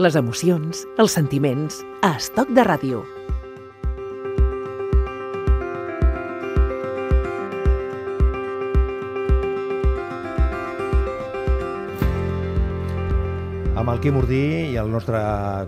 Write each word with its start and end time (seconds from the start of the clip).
les 0.00 0.16
emocions, 0.16 0.84
els 0.96 1.12
sentiments, 1.12 1.82
a 2.00 2.14
Estoc 2.16 2.48
de 2.56 2.62
Ràdio. 2.64 3.02
Amb 13.76 13.92
el 13.92 14.00
Quim 14.00 14.16
Urdí 14.20 14.42
i 14.72 14.78
el 14.80 14.88
nostre 14.92 15.20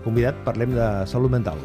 convidat 0.05 0.41
parlem 0.45 0.73
de 0.77 0.89
salut 1.09 1.33
mental. 1.33 1.61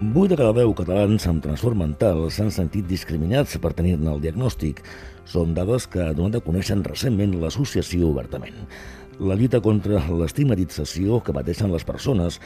8 0.00 0.30
de 0.32 0.36
cada 0.40 0.54
10 0.56 0.74
catalans 0.78 1.26
amb 1.28 1.42
trastorn 1.44 1.78
mental 1.78 2.24
s'han 2.32 2.50
sentit 2.54 2.86
discriminats 2.88 3.58
per 3.62 3.74
tenir-ne 3.76 4.10
el 4.14 4.22
diagnòstic. 4.22 4.80
Són 5.28 5.52
dades 5.54 5.86
que 5.86 6.02
ha 6.08 6.14
donat 6.16 6.40
a 6.40 6.46
conèixer 6.46 6.78
recentment 6.86 7.36
l'associació 7.38 8.08
obertament. 8.10 8.64
La 9.20 9.34
lluita 9.36 9.58
contra 9.60 9.98
l'estigmatització 10.16 11.18
que 11.20 11.34
pateixen 11.36 11.68
les 11.68 11.84
persones 11.84 12.38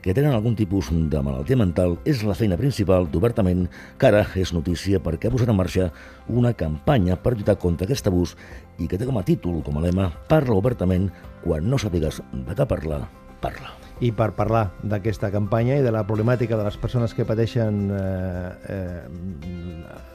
que 0.00 0.14
tenen 0.16 0.32
algun 0.32 0.54
tipus 0.56 0.88
de 0.88 1.20
malaltia 1.20 1.58
mental 1.60 1.98
és 2.08 2.22
la 2.24 2.32
feina 2.38 2.56
principal 2.56 3.04
d'Obertament, 3.12 3.66
que 4.00 4.08
ara 4.08 4.24
és 4.40 4.54
notícia 4.56 5.02
perquè 5.04 5.28
ha 5.28 5.34
posat 5.34 5.52
en 5.52 5.60
marxa 5.60 5.90
una 6.32 6.54
campanya 6.56 7.20
per 7.20 7.34
lluitar 7.36 7.58
contra 7.60 7.84
aquest 7.84 8.08
abús 8.08 8.32
i 8.80 8.88
que 8.88 8.96
té 8.96 9.04
com 9.04 9.20
a 9.20 9.26
títol, 9.28 9.60
com 9.60 9.76
a 9.76 9.84
lema, 9.84 10.08
Parla 10.32 10.56
obertament, 10.56 11.10
quan 11.44 11.68
no 11.68 11.76
sàpigues 11.76 12.24
de 12.32 12.56
què 12.56 12.70
parlar, 12.76 13.04
parla. 13.44 13.81
I 14.02 14.10
per 14.18 14.32
parlar 14.34 14.64
d'aquesta 14.82 15.30
campanya 15.30 15.76
i 15.78 15.82
de 15.84 15.92
la 15.94 16.02
problemàtica 16.08 16.56
de 16.58 16.64
les 16.66 16.76
persones 16.82 17.12
que 17.14 17.26
pateixen 17.26 17.84
eh, 17.94 18.74
eh, 18.74 19.52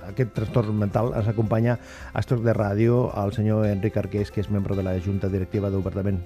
aquest 0.10 0.34
trastorn 0.36 0.76
mental, 0.76 1.14
ens 1.16 1.30
acompanya 1.32 1.78
a 2.12 2.20
Estoc 2.20 2.44
de 2.44 2.56
Ràdio 2.58 3.06
el 3.24 3.32
senyor 3.36 3.68
Enric 3.70 3.96
Arqués, 4.02 4.32
que 4.34 4.44
és 4.44 4.50
membre 4.52 4.76
de 4.76 4.84
la 4.84 4.98
Junta 5.00 5.32
Directiva 5.32 5.72
d'Obertament. 5.72 6.20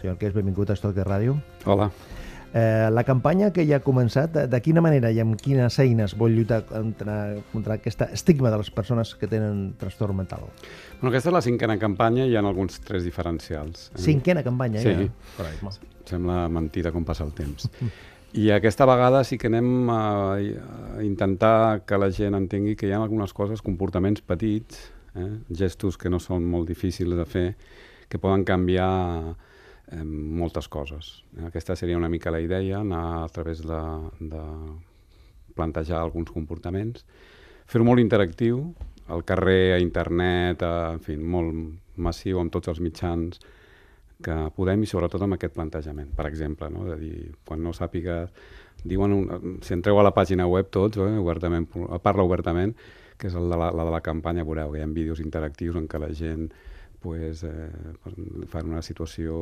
Senyor 0.00 0.14
Arqués, 0.16 0.32
benvingut 0.36 0.72
a 0.72 0.76
Estoc 0.78 0.94
de 0.96 1.04
Ràdio. 1.04 1.36
Hola. 1.66 1.90
Eh, 2.56 2.88
la 2.88 3.04
campanya 3.04 3.50
que 3.52 3.66
ja 3.68 3.82
ha 3.82 3.84
començat, 3.84 4.30
de, 4.32 4.46
de 4.48 4.60
quina 4.64 4.80
manera 4.80 5.10
i 5.12 5.18
amb 5.20 5.36
quines 5.36 5.76
eines 5.82 6.14
vol 6.16 6.32
lluitar 6.32 6.62
contra, 6.70 7.16
contra 7.50 7.76
aquest 7.76 8.06
estigma 8.06 8.48
de 8.54 8.62
les 8.62 8.70
persones 8.72 9.12
que 9.20 9.28
tenen 9.28 9.74
trastorn 9.76 10.16
mental? 10.16 10.46
Bueno, 10.94 11.10
aquesta 11.10 11.28
és 11.28 11.36
la 11.36 11.44
cinquena 11.44 11.76
campanya 11.82 12.24
i 12.24 12.32
hi 12.32 12.40
ha 12.40 12.44
alguns 12.46 12.80
tres 12.86 13.04
diferencials. 13.04 13.90
Eh? 13.92 14.00
Cinquena 14.06 14.46
campanya, 14.46 14.80
sí. 14.80 14.94
ja? 14.94 15.04
Sí, 15.04 15.92
sembla 16.08 16.46
mentida 16.52 16.92
com 16.94 17.04
passa 17.04 17.24
el 17.26 17.32
temps. 17.36 17.68
I 18.36 18.50
aquesta 18.52 18.84
vegada 18.88 19.22
sí 19.24 19.38
que 19.38 19.48
anem 19.48 19.88
a, 19.88 20.36
intentar 21.04 21.84
que 21.88 21.96
la 21.96 22.10
gent 22.12 22.36
entengui 22.36 22.74
que 22.76 22.88
hi 22.88 22.92
ha 22.92 23.00
algunes 23.00 23.32
coses, 23.32 23.62
comportaments 23.64 24.20
petits, 24.20 24.90
eh? 25.16 25.30
gestos 25.48 25.96
que 25.96 26.12
no 26.12 26.20
són 26.20 26.44
molt 26.44 26.68
difícils 26.68 27.16
de 27.16 27.24
fer, 27.24 27.46
que 28.10 28.20
poden 28.20 28.44
canviar 28.44 28.90
eh, 29.88 30.02
moltes 30.04 30.68
coses. 30.68 31.22
Aquesta 31.48 31.78
seria 31.80 31.96
una 31.96 32.10
mica 32.12 32.34
la 32.34 32.42
idea, 32.42 32.82
anar 32.82 33.24
a 33.24 33.30
través 33.32 33.62
de, 33.64 33.80
de 34.20 34.44
plantejar 35.56 36.02
alguns 36.02 36.30
comportaments, 36.34 37.06
fer-ho 37.66 37.86
molt 37.88 38.04
interactiu, 38.04 38.74
al 39.08 39.24
carrer, 39.24 39.74
a 39.74 39.80
internet, 39.80 40.62
a, 40.62 40.92
en 40.98 41.02
fi, 41.02 41.16
molt 41.16 41.96
massiu 41.96 42.40
amb 42.42 42.52
tots 42.52 42.68
els 42.68 42.82
mitjans 42.82 43.40
que 44.24 44.36
podem 44.56 44.82
i 44.82 44.88
sobretot 44.88 45.22
amb 45.22 45.36
aquest 45.36 45.54
plantejament. 45.56 46.12
Per 46.16 46.26
exemple, 46.28 46.70
no? 46.72 46.84
de 46.88 46.96
dir, 47.00 47.16
quan 47.46 47.62
no 47.62 47.74
sàpigues, 47.76 48.32
diuen, 48.84 49.12
un, 49.12 49.58
si 49.64 49.74
entreu 49.76 50.00
a 50.00 50.06
la 50.06 50.14
pàgina 50.16 50.46
web 50.48 50.70
tots, 50.72 51.00
eh, 51.02 51.18
obertament, 51.20 51.68
parla 52.04 52.24
obertament, 52.24 52.74
que 53.16 53.28
és 53.30 53.36
el 53.36 53.50
de 53.50 53.58
la, 53.58 53.70
la 53.72 53.84
de 53.88 53.92
la 53.92 54.02
campanya, 54.04 54.44
veureu 54.44 54.72
que 54.72 54.80
hi 54.80 54.84
ha 54.84 54.88
vídeos 54.92 55.20
interactius 55.24 55.76
en 55.80 55.88
què 55.88 56.00
la 56.00 56.12
gent 56.16 56.48
pues, 57.02 57.44
eh, 57.44 57.70
fa 58.52 58.64
una 58.64 58.82
situació 58.82 59.36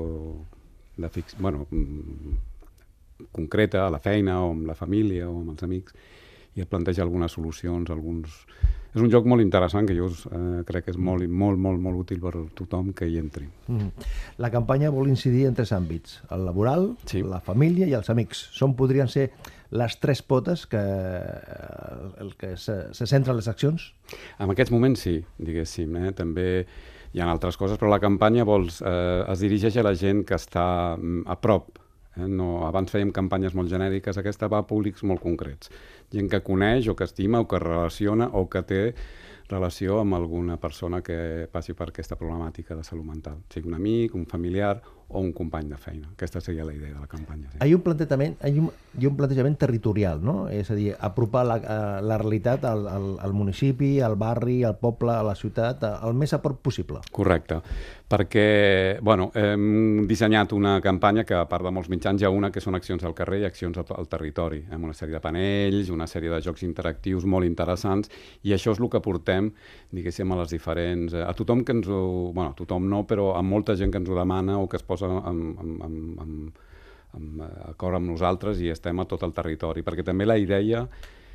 de 0.97 1.11
fix, 1.11 1.39
bueno, 1.39 1.67
concreta 3.33 3.87
a 3.87 3.91
la 3.91 4.03
feina 4.03 4.41
o 4.45 4.53
amb 4.53 4.67
la 4.67 4.77
família 4.79 5.29
o 5.31 5.39
amb 5.41 5.55
els 5.55 5.67
amics 5.67 5.95
i 6.55 6.63
et 6.63 6.71
planteja 6.71 7.03
algunes 7.05 7.35
solucions, 7.35 7.91
alguns... 7.91 8.45
És 8.95 9.03
un 9.03 9.11
joc 9.11 9.25
molt 9.27 9.43
interessant 9.43 9.89
que 9.89 9.97
jo 9.97 10.07
eh, 10.07 10.61
crec 10.69 10.85
que 10.87 10.93
és 10.95 10.99
molt, 11.03 11.27
molt, 11.27 11.59
molt, 11.59 11.81
molt 11.83 12.05
útil 12.05 12.21
per 12.23 12.31
tothom 12.55 12.93
que 12.95 13.09
hi 13.11 13.19
entri. 13.19 13.49
Mm. 13.67 14.07
La 14.39 14.53
campanya 14.55 14.93
vol 14.95 15.11
incidir 15.11 15.49
en 15.49 15.59
tres 15.59 15.73
àmbits, 15.75 16.21
el 16.31 16.47
laboral, 16.47 16.93
sí. 17.11 17.25
la 17.27 17.43
família 17.43 17.91
i 17.91 17.97
els 17.99 18.13
amics. 18.15 18.45
Són, 18.55 18.77
podrien 18.79 19.11
ser 19.11 19.33
les 19.75 19.99
tres 19.99 20.23
potes 20.23 20.63
que, 20.71 20.83
el 22.23 22.35
que 22.39 22.55
se, 22.55 22.79
se 22.95 23.11
centren 23.11 23.35
les 23.35 23.51
accions? 23.51 23.91
En 24.39 24.55
aquests 24.55 24.71
moments 24.71 25.03
sí, 25.09 25.19
diguéssim. 25.43 25.99
Eh? 25.99 26.15
També 26.15 26.49
hi 27.15 27.23
ha 27.23 27.27
altres 27.31 27.59
coses, 27.59 27.81
però 27.83 27.91
la 27.91 28.03
campanya 28.03 28.47
vols, 28.47 28.79
eh, 28.79 29.25
es 29.27 29.43
dirigeix 29.43 29.83
a 29.83 29.87
la 29.87 29.97
gent 29.99 30.23
que 30.29 30.39
està 30.39 30.69
mm, 30.95 31.27
a 31.27 31.35
prop 31.43 31.83
Eh? 32.17 32.29
No, 32.29 32.65
abans 32.69 32.93
fèiem 32.93 33.13
campanyes 33.15 33.55
molt 33.55 33.71
genèriques, 33.73 34.19
aquesta 34.19 34.49
va 34.53 34.63
a 34.63 34.69
públics 34.69 35.05
molt 35.07 35.23
concrets. 35.25 35.71
Gent 36.15 36.31
que 36.31 36.43
coneix 36.47 36.89
o 36.89 36.97
que 36.97 37.09
estima 37.09 37.43
o 37.43 37.49
que 37.51 37.61
relaciona 37.63 38.31
o 38.33 38.47
que 38.51 38.63
té 38.63 38.83
relació 39.49 39.99
amb 40.01 40.17
alguna 40.17 40.57
persona 40.57 41.03
que 41.05 41.49
passi 41.53 41.75
per 41.77 41.91
aquesta 41.91 42.17
problemàtica 42.17 42.77
de 42.77 42.85
salut 42.87 43.05
mental, 43.05 43.43
sigui 43.53 43.69
un 43.69 43.77
amic, 43.77 44.15
un 44.17 44.25
familiar 44.27 44.79
o 45.09 45.21
un 45.21 45.33
company 45.33 45.69
de 45.71 45.77
feina. 45.77 46.09
Aquesta 46.13 46.41
seria 46.41 46.65
la 46.65 46.75
idea 46.75 46.93
de 46.95 47.01
la 47.01 47.07
campanya. 47.07 47.51
Sí. 47.53 47.59
Hi 47.63 47.73
ha 47.73 47.77
un 47.77 47.85
plantejament, 47.85 48.37
hi 48.43 48.59
ha 48.59 48.63
un, 48.63 48.71
hi 48.99 49.07
ha 49.07 49.11
un 49.11 49.19
plantejament 49.19 49.59
territorial, 49.61 50.23
no? 50.25 50.37
És 50.51 50.71
a 50.71 50.79
dir, 50.79 50.93
apropar 50.99 51.45
la, 51.47 51.59
la 52.03 52.19
realitat 52.21 52.65
al, 52.69 52.87
al, 52.91 53.11
al 53.23 53.37
municipi, 53.37 53.99
al 54.01 54.17
barri, 54.21 54.63
al 54.65 54.79
poble, 54.81 55.13
a 55.15 55.23
la 55.27 55.37
ciutat, 55.39 55.85
el 55.95 56.17
més 56.19 56.35
a 56.35 56.41
prop 56.43 56.61
possible. 56.65 57.03
Correcte, 57.15 57.61
perquè 58.11 58.99
bueno, 59.03 59.31
hem 59.35 60.05
dissenyat 60.09 60.53
una 60.53 60.77
campanya 60.85 61.25
que 61.25 61.37
a 61.39 61.47
part 61.51 61.65
de 61.65 61.73
molts 61.75 61.91
mitjans 61.93 62.21
hi 62.21 62.29
ha 62.29 62.33
una 62.33 62.51
que 62.53 62.63
són 62.63 62.77
accions 62.77 63.05
al 63.05 63.15
carrer 63.17 63.41
i 63.43 63.47
accions 63.49 63.79
al 63.81 64.09
territori, 64.11 64.63
amb 64.71 64.89
una 64.89 64.97
sèrie 64.97 65.17
de 65.17 65.23
panells, 65.25 65.91
una 65.95 66.09
sèrie 66.11 66.33
de 66.33 66.41
jocs 66.45 66.65
interactius 66.67 67.25
molt 67.25 67.49
interessants 67.49 68.11
i 68.45 68.55
això 68.55 68.75
és 68.75 68.81
el 68.81 68.91
que 68.93 69.01
portem, 69.05 69.51
diguéssim, 69.95 70.31
a 70.33 70.41
les 70.43 70.53
diferents... 70.55 71.15
A 71.15 71.33
tothom 71.37 71.65
que 71.65 71.75
ens 71.77 71.89
ho... 71.89 72.33
Bueno, 72.35 72.53
a 72.53 72.59
tothom 72.59 72.89
no, 72.91 73.05
però 73.09 73.33
a 73.39 73.43
molta 73.43 73.77
gent 73.79 73.93
que 73.93 74.01
ens 74.03 74.11
ho 74.11 74.19
demana 74.19 74.59
o 74.61 74.69
que 74.69 74.79
es 74.79 74.85
posa 74.95 75.11
amb, 75.11 75.59
amb, 75.61 75.83
amb, 75.85 76.23
amb, 76.25 76.63
amb 77.19 77.45
acord 77.75 77.99
amb 77.99 78.11
nosaltres 78.15 78.63
i 78.63 78.73
estem 78.73 79.03
a 79.03 79.09
tot 79.11 79.27
el 79.27 79.35
territori, 79.37 79.85
perquè 79.87 80.07
també 80.07 80.27
la 80.27 80.39
idea 80.41 80.87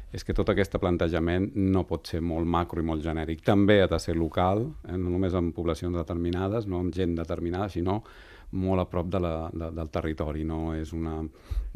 és 0.10 0.26
que 0.26 0.34
tot 0.34 0.50
aquest 0.50 0.74
plantejament 0.82 1.52
no 1.54 1.84
pot 1.86 2.10
ser 2.10 2.22
molt 2.26 2.48
macro 2.50 2.82
i 2.82 2.86
molt 2.86 3.04
genèric. 3.06 3.44
També 3.46 3.78
ha 3.84 3.90
de 3.90 4.00
ser 4.02 4.16
local, 4.18 4.66
eh? 4.88 4.98
no 4.98 5.12
només 5.14 5.36
en 5.38 5.52
poblacions 5.54 5.96
determinades, 5.96 6.66
no 6.66 6.80
amb 6.82 6.96
gent 6.96 7.14
determinada, 7.20 7.70
sinó 7.70 8.00
molt 8.52 8.82
a 8.82 8.86
prop 8.90 9.10
de 9.14 9.22
la, 9.22 9.34
de, 9.54 9.70
del 9.78 9.90
territori, 9.94 10.44
no 10.48 10.74
és 10.74 10.94
una, 10.98 11.20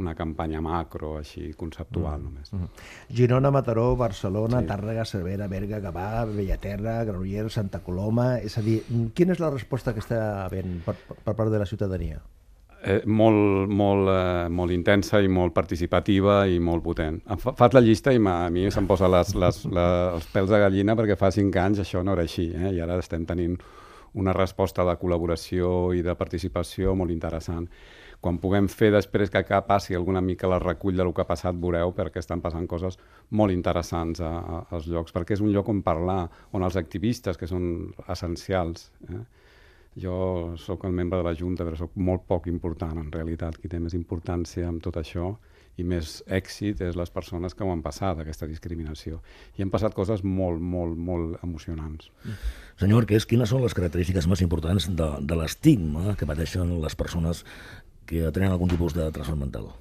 una 0.02 0.14
campanya 0.18 0.62
macro 0.64 1.16
així 1.20 1.52
conceptual 1.58 2.20
mm. 2.20 2.24
només. 2.24 2.54
Mm. 2.54 2.86
Girona, 3.20 3.52
Mataró, 3.54 3.88
Barcelona, 4.00 4.62
sí. 4.64 4.70
Tàrrega, 4.72 5.06
Cervera, 5.06 5.50
Berga, 5.52 5.82
Gavà, 5.84 6.26
Bellaterra, 6.30 7.02
Granollers, 7.10 7.60
Santa 7.60 7.84
Coloma... 7.86 8.32
És 8.44 8.58
a 8.60 8.64
dir, 8.66 8.80
quina 9.16 9.36
és 9.36 9.42
la 9.42 9.54
resposta 9.54 9.94
que 9.94 10.02
està 10.04 10.22
havent 10.44 10.80
per, 10.86 10.98
per 11.14 11.36
part 11.38 11.54
de 11.54 11.62
la 11.62 11.70
ciutadania? 11.70 12.22
eh, 12.84 13.02
molt, 13.06 13.70
molt, 13.72 14.10
eh, 14.12 14.50
molt 14.50 14.72
intensa 14.76 15.22
i 15.24 15.30
molt 15.32 15.54
participativa 15.56 16.44
i 16.48 16.60
molt 16.60 16.84
potent. 16.84 17.22
Fa, 17.40 17.56
fas 17.58 17.76
la 17.76 17.82
llista 17.84 18.14
i 18.14 18.20
a 18.20 18.50
mi 18.54 18.68
se'm 18.72 18.88
posa 18.90 19.10
les, 19.12 19.34
les, 19.36 19.64
les, 19.66 19.94
els 20.18 20.28
pèls 20.34 20.52
de 20.52 20.60
gallina 20.60 20.98
perquè 21.00 21.18
fa 21.20 21.32
cinc 21.32 21.56
anys 21.58 21.84
això 21.84 22.04
no 22.04 22.18
era 22.18 22.28
així 22.28 22.50
eh? 22.52 22.74
i 22.76 22.82
ara 22.84 23.00
estem 23.00 23.26
tenint 23.26 23.58
una 24.20 24.34
resposta 24.34 24.86
de 24.88 24.96
col·laboració 25.02 25.92
i 25.98 26.04
de 26.06 26.16
participació 26.16 26.96
molt 26.96 27.14
interessant. 27.14 27.68
Quan 28.24 28.38
puguem 28.40 28.70
fer 28.72 28.92
després 28.94 29.30
que 29.30 29.42
acá 29.42 29.60
passi 29.68 29.98
alguna 29.98 30.22
mica 30.24 30.48
la 30.48 30.60
recull 30.62 30.96
del 30.96 31.12
que 31.14 31.24
ha 31.26 31.28
passat, 31.28 31.58
veureu, 31.60 31.92
perquè 31.96 32.22
estan 32.24 32.42
passant 32.42 32.68
coses 32.72 32.98
molt 33.32 33.52
interessants 33.52 34.22
a, 34.24 34.32
a, 34.40 34.60
als 34.72 34.88
llocs, 34.88 35.12
perquè 35.12 35.36
és 35.36 35.44
un 35.44 35.52
lloc 35.52 35.70
on 35.74 35.82
parlar, 35.84 36.30
on 36.56 36.64
els 36.64 36.78
activistes, 36.80 37.40
que 37.40 37.50
són 37.50 37.66
essencials, 38.08 38.92
eh? 39.10 39.24
jo 40.00 40.54
sóc 40.58 40.86
el 40.88 40.96
membre 40.96 41.20
de 41.20 41.28
la 41.28 41.36
Junta, 41.38 41.66
però 41.68 41.78
sóc 41.78 41.98
molt 42.00 42.24
poc 42.30 42.48
important, 42.50 42.98
en 42.98 43.12
realitat. 43.12 43.60
Qui 43.60 43.70
té 43.70 43.82
més 43.82 43.94
importància 43.98 44.70
amb 44.70 44.82
tot 44.82 44.98
això 45.02 45.34
i 45.78 45.86
més 45.88 46.20
èxit 46.30 46.82
és 46.86 46.98
les 47.00 47.14
persones 47.14 47.56
que 47.58 47.66
ho 47.66 47.72
han 47.74 47.82
passat, 47.86 48.20
aquesta 48.20 48.48
discriminació. 48.50 49.22
I 49.58 49.66
han 49.66 49.72
passat 49.74 49.96
coses 49.98 50.24
molt, 50.24 50.62
molt, 50.62 50.98
molt 50.98 51.44
emocionants. 51.44 52.12
Senyor 52.82 53.04
Arqués, 53.04 53.26
quines 53.30 53.50
són 53.50 53.64
les 53.66 53.74
característiques 53.74 54.28
més 54.30 54.44
importants 54.46 54.90
de, 54.90 55.10
de 55.22 55.40
l'estigma 55.40 56.18
que 56.20 56.30
pateixen 56.30 56.78
les 56.84 56.98
persones 57.00 57.44
que 58.06 58.30
tenen 58.36 58.52
algun 58.52 58.70
tipus 58.70 58.94
de 58.98 59.10
trastorn 59.16 59.46
mental? 59.48 59.72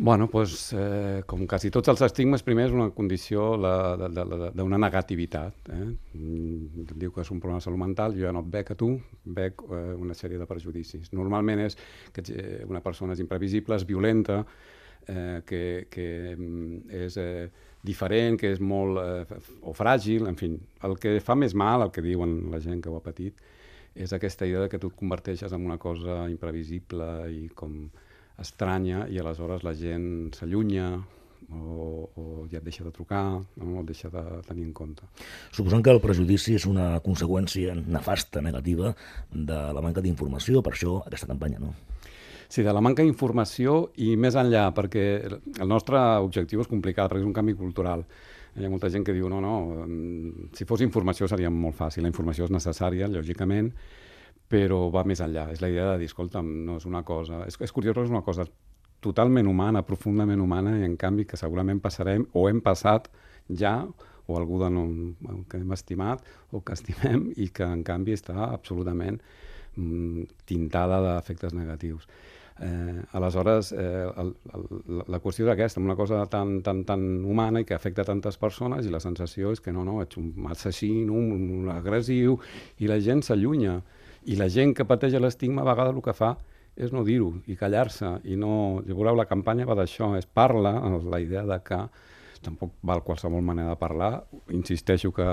Bueno, 0.00 0.28
pues, 0.30 0.72
eh, 0.78 1.24
com 1.26 1.40
quasi 1.50 1.72
tots 1.74 1.90
els 1.90 2.04
estigmes, 2.06 2.44
primer 2.46 2.68
és 2.68 2.74
una 2.74 2.92
condició 2.94 3.48
d'una 3.58 4.78
negativitat. 4.78 5.72
Eh? 5.74 5.86
Mm, 6.14 6.84
diu 7.02 7.10
que 7.10 7.24
és 7.24 7.32
un 7.34 7.40
problema 7.42 7.58
de 7.58 7.66
salut 7.66 7.82
mental, 7.82 8.14
jo 8.14 8.28
ja 8.28 8.32
no 8.32 8.44
et 8.44 8.52
bec 8.52 8.70
a 8.70 8.76
tu, 8.78 8.92
bec 9.24 9.64
eh, 9.66 9.96
una 9.98 10.14
sèrie 10.14 10.38
de 10.38 10.46
prejudicis. 10.46 11.10
Normalment 11.18 11.64
és 11.66 11.74
que 12.14 12.22
eh, 12.30 12.62
una 12.70 12.78
persona 12.84 13.18
és 13.18 13.24
imprevisible, 13.24 13.74
és 13.74 13.88
violenta, 13.88 14.44
eh, 15.08 15.40
que, 15.46 15.62
que 15.90 16.08
mm, 16.36 16.80
és 17.04 17.18
eh, 17.20 17.48
diferent, 17.84 18.38
que 18.40 18.52
és 18.54 18.60
molt... 18.60 19.00
Eh, 19.02 19.40
o 19.62 19.74
fràgil, 19.76 20.28
en 20.30 20.38
fi. 20.38 20.52
El 20.86 20.98
que 21.00 21.18
fa 21.24 21.36
més 21.38 21.56
mal, 21.58 21.86
el 21.86 21.94
que 21.94 22.04
diuen 22.04 22.40
la 22.52 22.60
gent 22.64 22.82
que 22.84 22.92
ho 22.92 22.98
ha 22.98 23.04
patit, 23.04 23.38
és 23.98 24.12
aquesta 24.14 24.46
idea 24.46 24.62
de 24.62 24.70
que 24.70 24.78
tu 24.78 24.92
et 24.92 24.98
converteixes 24.98 25.52
en 25.52 25.64
una 25.66 25.78
cosa 25.82 26.24
imprevisible 26.30 27.08
i 27.34 27.48
com 27.58 27.88
estranya 28.38 29.06
i 29.10 29.18
aleshores 29.18 29.64
la 29.66 29.74
gent 29.74 30.30
s'allunya 30.36 30.92
o, 31.48 32.06
o 32.14 32.24
ja 32.52 32.60
et 32.60 32.64
deixa 32.64 32.84
de 32.84 32.92
trucar, 32.94 33.40
no 33.56 33.80
et 33.80 33.88
deixa 33.88 34.10
de 34.12 34.22
tenir 34.46 34.66
en 34.66 34.72
compte. 34.76 35.06
Suposant 35.50 35.82
que 35.82 35.94
el 35.94 36.02
prejudici 36.04 36.54
és 36.58 36.66
una 36.68 36.98
conseqüència 37.04 37.74
nefasta, 37.78 38.42
negativa, 38.44 38.92
de 39.32 39.60
la 39.74 39.84
manca 39.84 40.04
d'informació, 40.04 40.62
per 40.62 40.76
això 40.76 40.98
aquesta 41.06 41.30
campanya, 41.30 41.62
no? 41.62 41.74
Sí, 42.48 42.62
de 42.64 42.72
la 42.72 42.80
manca 42.80 43.04
d'informació 43.04 43.90
i 44.00 44.14
més 44.16 44.36
enllà, 44.40 44.70
perquè 44.72 45.04
el 45.28 45.68
nostre 45.68 46.00
objectiu 46.24 46.62
és 46.62 46.70
complicat, 46.70 47.10
perquè 47.10 47.20
és 47.20 47.28
un 47.28 47.34
canvi 47.36 47.52
cultural. 47.58 48.06
Hi 48.56 48.64
ha 48.64 48.70
molta 48.72 48.88
gent 48.88 49.04
que 49.04 49.12
diu, 49.12 49.28
no, 49.28 49.42
no, 49.44 49.56
mm, 49.84 50.48
si 50.56 50.64
fos 50.64 50.80
informació 50.80 51.28
seria 51.28 51.50
molt 51.52 51.76
fàcil. 51.76 52.06
La 52.06 52.12
informació 52.12 52.48
és 52.48 52.54
necessària, 52.54 53.08
lògicament, 53.12 53.68
però 54.48 54.86
va 54.90 55.04
més 55.04 55.20
enllà. 55.20 55.50
És 55.52 55.60
la 55.60 55.68
idea 55.68 55.90
de 55.92 55.98
dir, 56.00 56.08
escolta'm, 56.08 56.48
no 56.64 56.78
és 56.80 56.88
una 56.88 57.04
cosa... 57.04 57.42
És, 57.46 57.60
és 57.60 57.74
curiós, 57.76 58.00
és 58.00 58.14
una 58.14 58.24
cosa 58.24 58.48
totalment 59.04 59.46
humana, 59.46 59.84
profundament 59.86 60.40
humana, 60.40 60.72
i 60.80 60.88
en 60.88 60.96
canvi 60.96 61.28
que 61.28 61.36
segurament 61.36 61.82
passarem, 61.84 62.24
o 62.32 62.46
hem 62.48 62.64
passat 62.64 63.10
ja, 63.60 63.82
o 64.28 64.36
algú 64.40 64.58
de 64.60 64.72
no, 64.72 64.86
que 65.48 65.60
hem 65.60 65.76
estimat 65.76 66.24
o 66.50 66.62
que 66.64 66.72
estimem, 66.80 67.28
i 67.36 67.52
que 67.52 67.68
en 67.68 67.84
canvi 67.84 68.16
està 68.16 68.48
absolutament 68.48 69.20
mm, 69.76 70.26
tintada 70.48 71.04
d'efectes 71.04 71.52
negatius. 71.56 72.08
Eh, 72.60 73.02
aleshores, 73.12 73.70
eh, 73.72 74.10
el, 74.18 74.32
el, 74.54 75.02
la 75.06 75.20
qüestió 75.22 75.46
és 75.46 75.52
aquesta, 75.52 75.80
una 75.80 75.94
cosa 75.94 76.24
tan, 76.26 76.56
tan, 76.66 76.82
tan 76.88 77.04
humana 77.24 77.62
i 77.62 77.66
que 77.68 77.76
afecta 77.76 78.02
tantes 78.04 78.38
persones 78.40 78.86
i 78.86 78.90
la 78.90 78.98
sensació 78.98 79.52
és 79.54 79.62
que 79.62 79.70
no, 79.74 79.84
no, 79.86 80.00
ets 80.02 80.18
un 80.18 80.48
assassí, 80.50 80.90
un, 81.06 81.30
un 81.60 81.70
agressiu, 81.70 82.38
i 82.82 82.90
la 82.90 82.98
gent 83.04 83.22
s'allunya. 83.22 83.78
I 84.26 84.36
la 84.36 84.50
gent 84.50 84.74
que 84.74 84.88
pateix 84.88 85.14
l'estigma 85.22 85.62
a 85.62 85.70
vegades 85.70 85.94
el 85.94 86.02
que 86.02 86.16
fa 86.18 86.34
és 86.78 86.92
no 86.94 87.04
dir-ho 87.06 87.32
i 87.46 87.56
callar-se. 87.58 88.18
I 88.26 88.36
no... 88.38 88.52
Ja 88.86 88.94
veureu, 88.94 89.16
la 89.18 89.30
campanya 89.30 89.66
va 89.66 89.78
d'això, 89.78 90.12
és 90.18 90.26
parla, 90.26 90.74
la 91.06 91.22
idea 91.22 91.46
de 91.46 91.62
que 91.62 91.82
tampoc 92.42 92.74
val 92.86 93.02
qualsevol 93.06 93.42
manera 93.42 93.74
de 93.74 93.78
parlar. 93.78 94.12
Insisteixo 94.54 95.12
que 95.14 95.26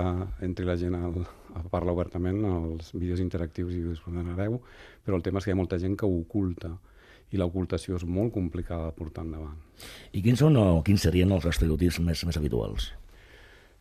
entri 0.45 0.66
la 0.66 0.77
gent 0.77 0.98
al, 0.98 1.22
a 1.57 1.62
parlar 1.74 1.94
obertament, 1.98 2.42
els 2.50 2.94
vídeos 2.94 3.22
interactius 3.22 3.74
i 3.74 3.86
us 3.94 4.01
donareu, 4.06 4.60
però 5.06 5.18
el 5.18 5.25
tema 5.25 5.42
és 5.42 5.45
que 5.45 5.54
hi 5.54 5.57
ha 5.57 5.62
molta 5.62 5.81
gent 5.81 5.98
que 5.98 6.06
ho 6.06 6.22
oculta 6.22 6.75
i 7.33 7.39
l'ocultació 7.42 7.98
és 8.00 8.06
molt 8.06 8.33
complicada 8.36 8.89
de 8.89 8.98
portar 8.98 9.25
endavant. 9.25 9.57
I 10.13 10.22
quins 10.25 10.44
són 10.44 10.60
o 10.62 10.83
quins 10.86 11.07
serien 11.07 11.33
els 11.36 11.48
estereotips 11.50 12.00
més, 12.06 12.22
més 12.27 12.38
habituals? 12.38 12.92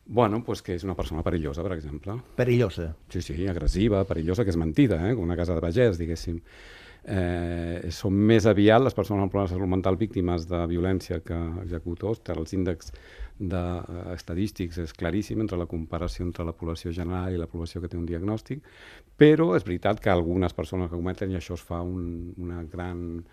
Bueno, 0.07 0.43
pues 0.45 0.61
que 0.61 0.75
és 0.77 0.85
una 0.85 0.97
persona 0.97 1.23
perillosa, 1.25 1.63
per 1.65 1.73
exemple. 1.77 2.19
Perillosa. 2.37 2.91
Sí, 3.09 3.23
sí, 3.25 3.37
agressiva, 3.49 4.03
perillosa, 4.05 4.45
que 4.45 4.53
és 4.53 4.61
mentida, 4.61 4.99
eh? 5.09 5.15
una 5.17 5.37
casa 5.37 5.57
de 5.57 5.65
pagès, 5.65 5.97
diguéssim 6.01 6.43
eh, 7.05 7.91
són 7.93 8.17
més 8.17 8.47
aviat 8.49 8.83
les 8.83 8.97
persones 8.97 9.23
amb 9.23 9.33
problemes 9.33 9.53
de 9.53 9.59
salut 9.59 9.71
mental 9.71 9.99
víctimes 10.01 10.49
de 10.49 10.61
violència 10.71 11.21
que 11.25 11.37
executors. 11.63 12.23
Els 12.35 12.53
índexs 12.57 12.93
de, 13.39 13.61
eh, 13.61 14.15
estadístics 14.15 14.79
és 14.79 14.93
claríssim 14.93 15.41
entre 15.41 15.59
la 15.59 15.67
comparació 15.67 16.25
entre 16.25 16.45
la 16.45 16.53
població 16.53 16.93
general 16.93 17.35
i 17.35 17.41
la 17.41 17.51
població 17.51 17.81
que 17.81 17.89
té 17.89 17.99
un 17.99 18.07
diagnòstic, 18.07 18.63
però 19.19 19.55
és 19.57 19.65
veritat 19.65 20.01
que 20.01 20.11
algunes 20.11 20.55
persones 20.55 20.91
que 20.91 20.97
cometen 20.97 21.31
i 21.31 21.37
això 21.37 21.55
es 21.55 21.63
fa 21.63 21.83
un, 21.83 22.33
una, 22.39 22.63
gran, 22.63 23.25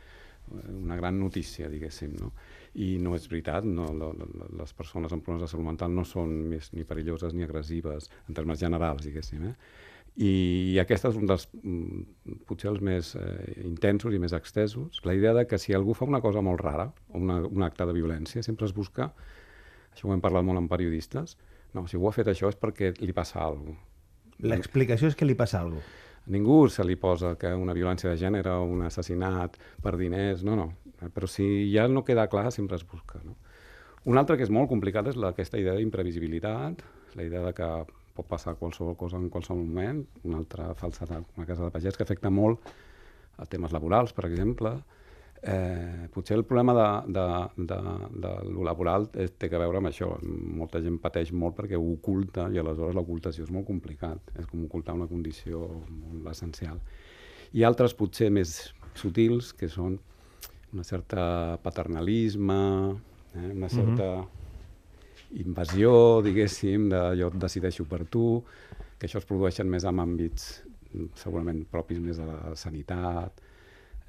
una 0.52 0.98
gran 0.98 1.20
notícia, 1.20 1.70
diguéssim, 1.70 2.18
no? 2.20 2.34
i 2.74 2.98
no 3.04 3.16
és 3.16 3.28
veritat, 3.28 3.66
no, 3.68 3.90
les 4.58 4.74
persones 4.74 5.12
amb 5.12 5.24
problemes 5.24 5.44
de 5.44 5.52
salut 5.52 5.68
mental 5.68 5.92
no 5.92 6.06
són 6.08 6.32
més 6.50 6.72
ni 6.74 6.86
perilloses 6.88 7.34
ni 7.34 7.44
agressives 7.44 8.10
en 8.28 8.36
termes 8.36 8.60
generals, 8.60 9.04
diguéssim. 9.04 9.50
Eh? 9.50 9.56
I 10.20 10.78
aquest 10.82 11.06
és 11.08 11.16
un 11.16 11.30
dels, 11.30 11.46
mm, 11.62 12.42
potser 12.50 12.70
els 12.74 12.82
més 12.84 13.14
eh, 13.16 13.62
intensos 13.64 14.14
i 14.14 14.20
més 14.20 14.34
extesos, 14.36 15.00
la 15.08 15.16
idea 15.16 15.32
de 15.34 15.46
que 15.48 15.58
si 15.58 15.74
algú 15.74 15.96
fa 15.96 16.06
una 16.06 16.20
cosa 16.22 16.44
molt 16.44 16.60
rara, 16.60 16.90
o 17.10 17.22
una, 17.22 17.40
un 17.48 17.64
acte 17.64 17.88
de 17.88 17.96
violència, 17.96 18.44
sempre 18.44 18.68
es 18.68 18.76
busca, 18.76 19.14
això 19.94 20.10
ho 20.10 20.14
hem 20.14 20.22
parlat 20.24 20.44
molt 20.44 20.60
amb 20.60 20.70
periodistes, 20.72 21.38
no, 21.74 21.86
si 21.88 21.96
algú 21.96 22.10
ha 22.10 22.16
fet 22.16 22.28
això 22.28 22.52
és 22.52 22.60
perquè 22.60 22.92
li 23.00 23.16
passa 23.16 23.40
alguna 23.46 23.78
cosa. 23.78 23.88
L'explicació 24.52 25.08
és 25.12 25.16
que 25.16 25.28
li 25.28 25.38
passa 25.38 25.62
alguna 25.62 25.80
cosa. 25.80 26.00
A 26.22 26.30
ningú 26.30 26.68
se 26.70 26.84
li 26.86 26.96
posa 27.02 27.34
que 27.40 27.50
una 27.58 27.74
violència 27.74 28.12
de 28.12 28.18
gènere 28.18 28.52
o 28.54 28.66
un 28.70 28.84
assassinat 28.86 29.56
per 29.82 29.96
diners, 29.98 30.44
no, 30.46 30.58
no. 30.60 30.68
Però 31.16 31.26
si 31.30 31.72
ja 31.74 31.88
no 31.90 32.04
queda 32.06 32.28
clar, 32.30 32.52
sempre 32.54 32.78
es 32.78 32.86
busca. 32.86 33.22
No? 33.26 33.38
Un 34.06 34.18
altre 34.22 34.38
que 34.38 34.46
és 34.46 34.54
molt 34.54 34.70
complicat 34.70 35.10
és 35.10 35.18
la, 35.18 35.32
aquesta 35.34 35.58
idea 35.62 35.74
d'imprevisibilitat, 35.78 36.84
la 37.18 37.26
idea 37.26 37.42
de 37.46 37.54
que 37.58 37.70
pot 38.16 38.28
passar 38.28 38.56
qualsevol 38.60 38.96
cosa 39.00 39.20
en 39.20 39.30
qualsevol 39.30 39.64
moment, 39.66 40.02
una 40.28 40.40
altra 40.42 40.72
falsedat, 40.78 41.28
una 41.38 41.46
casa 41.48 41.66
de 41.66 41.74
pagès 41.74 41.98
que 41.98 42.04
afecta 42.04 42.32
molt 42.34 42.66
a 43.38 43.46
temes 43.50 43.72
laborals, 43.74 44.14
per 44.14 44.28
exemple. 44.30 44.76
Eh, 45.42 46.08
potser 46.14 46.36
el 46.38 46.44
problema 46.46 46.76
de, 46.78 47.14
de, 47.18 47.24
de, 47.72 47.78
de 48.22 48.34
lo 48.54 48.66
laboral 48.68 49.08
té 49.10 49.50
a 49.50 49.62
veure 49.62 49.80
amb 49.82 49.90
això. 49.90 50.12
Molta 50.62 50.82
gent 50.84 51.00
pateix 51.02 51.32
molt 51.34 51.58
perquè 51.58 51.80
ho 51.80 51.88
oculta 51.96 52.46
i 52.54 52.62
aleshores 52.62 52.98
l'ocultació 52.98 53.48
és 53.48 53.54
molt 53.54 53.66
complicat. 53.70 54.36
És 54.38 54.50
com 54.50 54.68
ocultar 54.68 54.98
una 55.00 55.10
condició 55.10 55.64
molt 55.90 56.30
essencial. 56.36 56.78
I 57.58 57.66
altres 57.68 57.98
potser 57.98 58.30
més 58.32 58.74
sutils, 58.96 59.52
que 59.58 59.68
són 59.72 59.98
una 60.72 60.86
certa 60.88 61.58
paternalisme, 61.64 62.62
eh, 63.34 63.50
una 63.50 63.70
certa... 63.70 64.06
Mm 64.06 64.22
-hmm 64.22 64.41
invasió, 65.40 65.94
diguéssim, 66.26 66.90
de 66.92 67.02
jo 67.20 67.32
et 67.32 67.40
decideixo 67.40 67.86
per 67.90 68.04
tu, 68.12 68.42
que 69.00 69.08
això 69.08 69.22
es 69.22 69.30
produeixen 69.30 69.70
més 69.70 69.88
en 69.88 70.02
àmbits 70.04 70.52
segurament 71.16 71.64
propis 71.72 72.02
més 72.04 72.20
de 72.20 72.28
la 72.28 72.56
sanitat, 72.60 73.40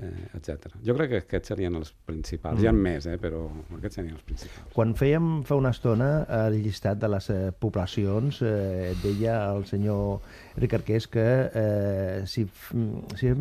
eh, 0.03 0.25
etc. 0.37 0.73
Jo 0.85 0.95
crec 0.97 1.13
que 1.13 1.21
aquests 1.23 1.53
serien 1.53 1.77
els 1.79 1.93
principals. 2.09 2.59
Mm. 2.59 2.65
Hi 2.65 2.69
ha 2.69 2.73
més, 2.77 3.07
eh, 3.07 3.19
però 3.23 3.43
aquests 3.79 4.01
serien 4.01 4.17
els 4.17 4.27
principals. 4.27 4.73
Quan 4.75 4.95
fèiem 4.99 5.31
fa 5.49 5.59
una 5.61 5.73
estona 5.75 6.11
el 6.43 6.59
llistat 6.65 7.01
de 7.03 7.11
les 7.13 7.31
eh, 7.31 7.41
poblacions, 7.65 8.43
eh, 8.47 8.93
deia 9.03 9.39
el 9.53 9.67
senyor 9.71 10.21
Ricard 10.57 10.83
Arqués 10.83 11.07
que 11.07 11.27
eh, 11.63 12.23
si, 12.27 12.47
si, 13.21 13.33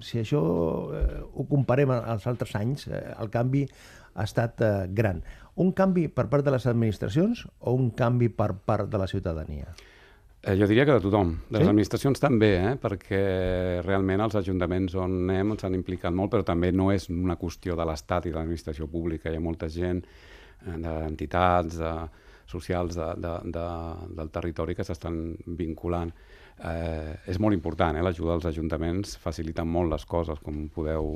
si 0.00 0.22
això 0.22 0.42
eh, 0.96 1.20
ho 1.34 1.46
comparem 1.50 1.92
als 1.98 2.28
altres 2.30 2.54
anys, 2.56 2.88
eh, 2.88 3.02
el 3.18 3.28
canvi 3.34 3.66
ha 4.18 4.24
estat 4.24 4.64
eh, 4.64 4.72
gran. 4.88 5.22
Un 5.58 5.72
canvi 5.74 6.06
per 6.08 6.28
part 6.30 6.46
de 6.46 6.54
les 6.54 6.66
administracions 6.70 7.44
o 7.66 7.74
un 7.74 7.90
canvi 7.98 8.28
per 8.30 8.52
part 8.66 8.90
de 8.90 8.98
la 9.00 9.08
ciutadania? 9.10 9.72
Eh, 10.42 10.54
jo 10.54 10.68
diria 10.70 10.84
que 10.86 10.94
de 10.94 11.02
tothom. 11.02 11.32
De 11.48 11.56
sí? 11.56 11.62
les 11.62 11.70
administracions 11.72 12.22
també, 12.22 12.52
eh? 12.60 12.76
perquè 12.78 13.22
realment 13.82 14.22
els 14.22 14.38
ajuntaments 14.38 14.94
on 14.94 15.18
anem 15.26 15.56
s'han 15.58 15.74
implicat 15.74 16.14
molt, 16.14 16.30
però 16.34 16.46
també 16.46 16.70
no 16.70 16.92
és 16.94 17.08
una 17.10 17.36
qüestió 17.40 17.74
de 17.76 17.86
l'Estat 17.88 18.28
i 18.28 18.32
de 18.32 18.38
l'administració 18.38 18.86
pública. 18.86 19.32
Hi 19.32 19.40
ha 19.40 19.42
molta 19.42 19.66
gent 19.72 20.04
eh, 20.06 20.78
d'entitats 20.78 21.80
de, 21.82 21.92
socials 22.48 22.96
de, 22.96 23.08
de, 23.20 23.34
de, 23.52 23.66
del 24.16 24.30
territori 24.32 24.76
que 24.78 24.86
s'estan 24.86 25.20
vinculant. 25.58 26.12
Eh, 26.58 27.14
és 27.30 27.38
molt 27.38 27.54
important, 27.54 27.94
eh? 27.94 28.02
l'ajuda 28.02 28.34
dels 28.34 28.48
ajuntaments 28.50 29.14
facilita 29.22 29.62
molt 29.62 29.92
les 29.92 30.04
coses, 30.10 30.40
com 30.42 30.64
podeu 30.74 31.12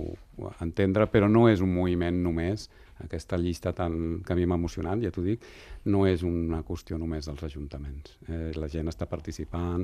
entendre, 0.62 1.08
però 1.10 1.26
no 1.30 1.48
és 1.50 1.64
un 1.64 1.72
moviment 1.74 2.20
només 2.22 2.68
aquesta 3.02 3.38
llista 3.40 3.72
tan, 3.74 4.20
que 4.22 4.34
a 4.34 4.36
mi 4.38 4.46
m'ha 4.46 4.58
emocionat, 4.60 5.02
ja 5.02 5.10
t'ho 5.10 5.24
dic, 5.26 5.42
no 5.90 6.04
és 6.06 6.22
una 6.22 6.62
qüestió 6.66 6.98
només 7.00 7.26
dels 7.26 7.42
ajuntaments. 7.48 8.18
Eh, 8.28 8.52
la 8.54 8.70
gent 8.70 8.92
està 8.92 9.08
participant, 9.10 9.82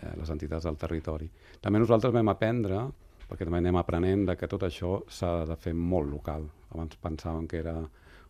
eh, 0.00 0.14
les 0.16 0.32
entitats 0.32 0.64
del 0.64 0.80
territori. 0.80 1.28
També 1.60 1.82
nosaltres 1.82 2.14
vam 2.14 2.32
aprendre, 2.32 2.86
perquè 3.26 3.44
també 3.44 3.60
anem 3.60 3.76
aprenent, 3.76 4.24
de 4.30 4.36
que 4.40 4.48
tot 4.48 4.64
això 4.64 5.02
s'ha 5.08 5.44
de 5.44 5.56
fer 5.60 5.74
molt 5.74 6.08
local. 6.08 6.48
Abans 6.72 6.96
pensàvem 7.02 7.46
que 7.50 7.60
era 7.60 7.76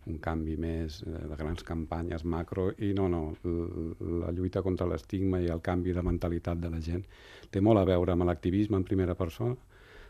un 0.07 0.19
canvi 0.23 0.57
més 0.61 1.01
eh, 1.05 1.13
de 1.31 1.39
grans 1.39 1.65
campanyes 1.67 2.25
macro 2.25 2.69
i 2.79 2.93
no, 2.97 3.09
no, 3.13 3.23
la 4.23 4.33
lluita 4.35 4.63
contra 4.63 4.89
l'estigma 4.91 5.41
i 5.43 5.51
el 5.53 5.63
canvi 5.65 5.95
de 5.97 6.05
mentalitat 6.07 6.61
de 6.63 6.71
la 6.73 6.83
gent 6.83 7.05
té 7.51 7.63
molt 7.63 7.83
a 7.83 7.87
veure 7.89 8.15
amb 8.15 8.27
l'activisme 8.29 8.79
en 8.79 8.85
primera 8.85 9.15
persona, 9.15 9.57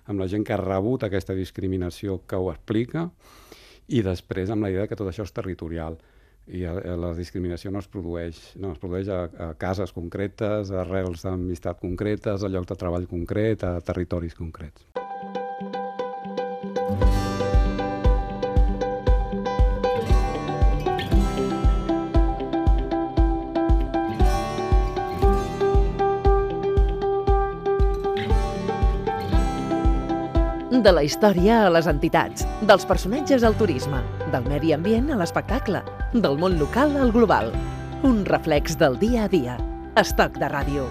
amb 0.07 0.21
la 0.23 0.29
gent 0.31 0.45
que 0.47 0.55
ha 0.55 0.61
rebut 0.62 1.07
aquesta 1.07 1.35
discriminació 1.35 2.21
que 2.29 2.38
ho 2.38 2.50
explica 2.53 3.09
i 3.88 4.03
després 4.03 4.50
amb 4.50 4.67
la 4.67 4.71
idea 4.75 4.87
que 4.87 4.99
tot 4.99 5.09
això 5.11 5.26
és 5.26 5.35
territorial 5.35 5.99
i 6.47 6.62
a, 6.67 6.76
a 6.79 6.95
la 7.00 7.12
discriminació 7.15 7.73
no 7.75 7.83
es 7.83 7.88
produeix, 7.91 8.38
no, 8.62 8.71
es 8.73 8.83
produeix 8.83 9.11
a, 9.11 9.25
a 9.26 9.49
cases 9.59 9.93
concretes, 9.95 10.71
a 10.71 10.85
arrels 10.85 11.26
d'amistat 11.26 11.83
concretes, 11.83 12.45
a 12.45 12.53
llocs 12.53 12.71
de 12.71 12.79
treball 12.79 13.11
concret, 13.11 13.67
a 13.67 13.81
territoris 13.83 14.38
concrets. 14.38 14.96
De 30.67 30.91
la 30.91 31.05
història 31.07 31.61
a 31.63 31.67
les 31.71 31.87
entitats, 31.87 32.43
dels 32.67 32.83
personatges 32.91 33.45
al 33.47 33.55
turisme, 33.55 34.01
del 34.33 34.49
medi 34.51 34.73
ambient 34.75 35.13
a 35.15 35.19
l'espectacle, 35.21 35.79
del 36.11 36.35
món 36.43 36.57
local 36.59 36.97
al 36.99 37.13
global. 37.15 37.53
Un 38.03 38.25
reflex 38.27 38.75
del 38.75 38.99
dia 38.99 39.29
a 39.29 39.31
dia. 39.31 39.55
Estoc 39.95 40.41
de 40.43 40.49
ràdio. 40.51 40.89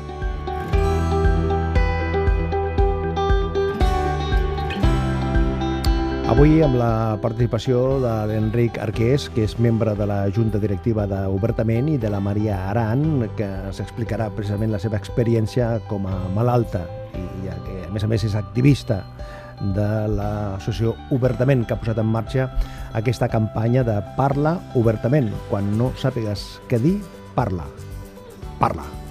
Avui 6.31 6.63
amb 6.63 6.79
la 6.79 7.19
participació 7.19 7.99
de 7.99 8.15
l'Enric 8.31 8.79
Arqués, 8.79 9.27
que 9.35 9.43
és 9.43 9.59
membre 9.59 9.91
de 9.99 10.07
la 10.07 10.23
Junta 10.31 10.63
Directiva 10.63 11.03
d'Obertament, 11.03 11.91
i 11.91 11.99
de 11.99 12.15
la 12.15 12.23
Maria 12.23 12.63
Aran, 12.71 13.27
que 13.35 13.51
s'explicarà 13.75 14.31
precisament 14.31 14.71
la 14.71 14.79
seva 14.79 14.95
experiència 15.03 15.81
com 15.91 16.07
a 16.07 16.15
malalta, 16.31 16.87
i 17.11 17.51
que 17.67 17.81
a 17.83 17.91
més 17.91 18.07
a 18.07 18.07
més 18.07 18.23
és 18.23 18.39
activista 18.39 19.03
de 19.75 19.87
l'associació 20.11 20.95
Obertament, 21.15 21.65
que 21.65 21.75
ha 21.75 21.81
posat 21.81 22.01
en 22.01 22.11
marxa 22.11 22.49
aquesta 22.97 23.29
campanya 23.31 23.85
de 23.87 24.01
Parla 24.19 24.57
Obertament. 24.75 25.31
Quan 25.49 25.73
no 25.79 25.93
sàpigues 26.01 26.45
què 26.69 26.81
dir, 26.81 26.99
parla. 27.35 27.67
Parla. 28.59 29.04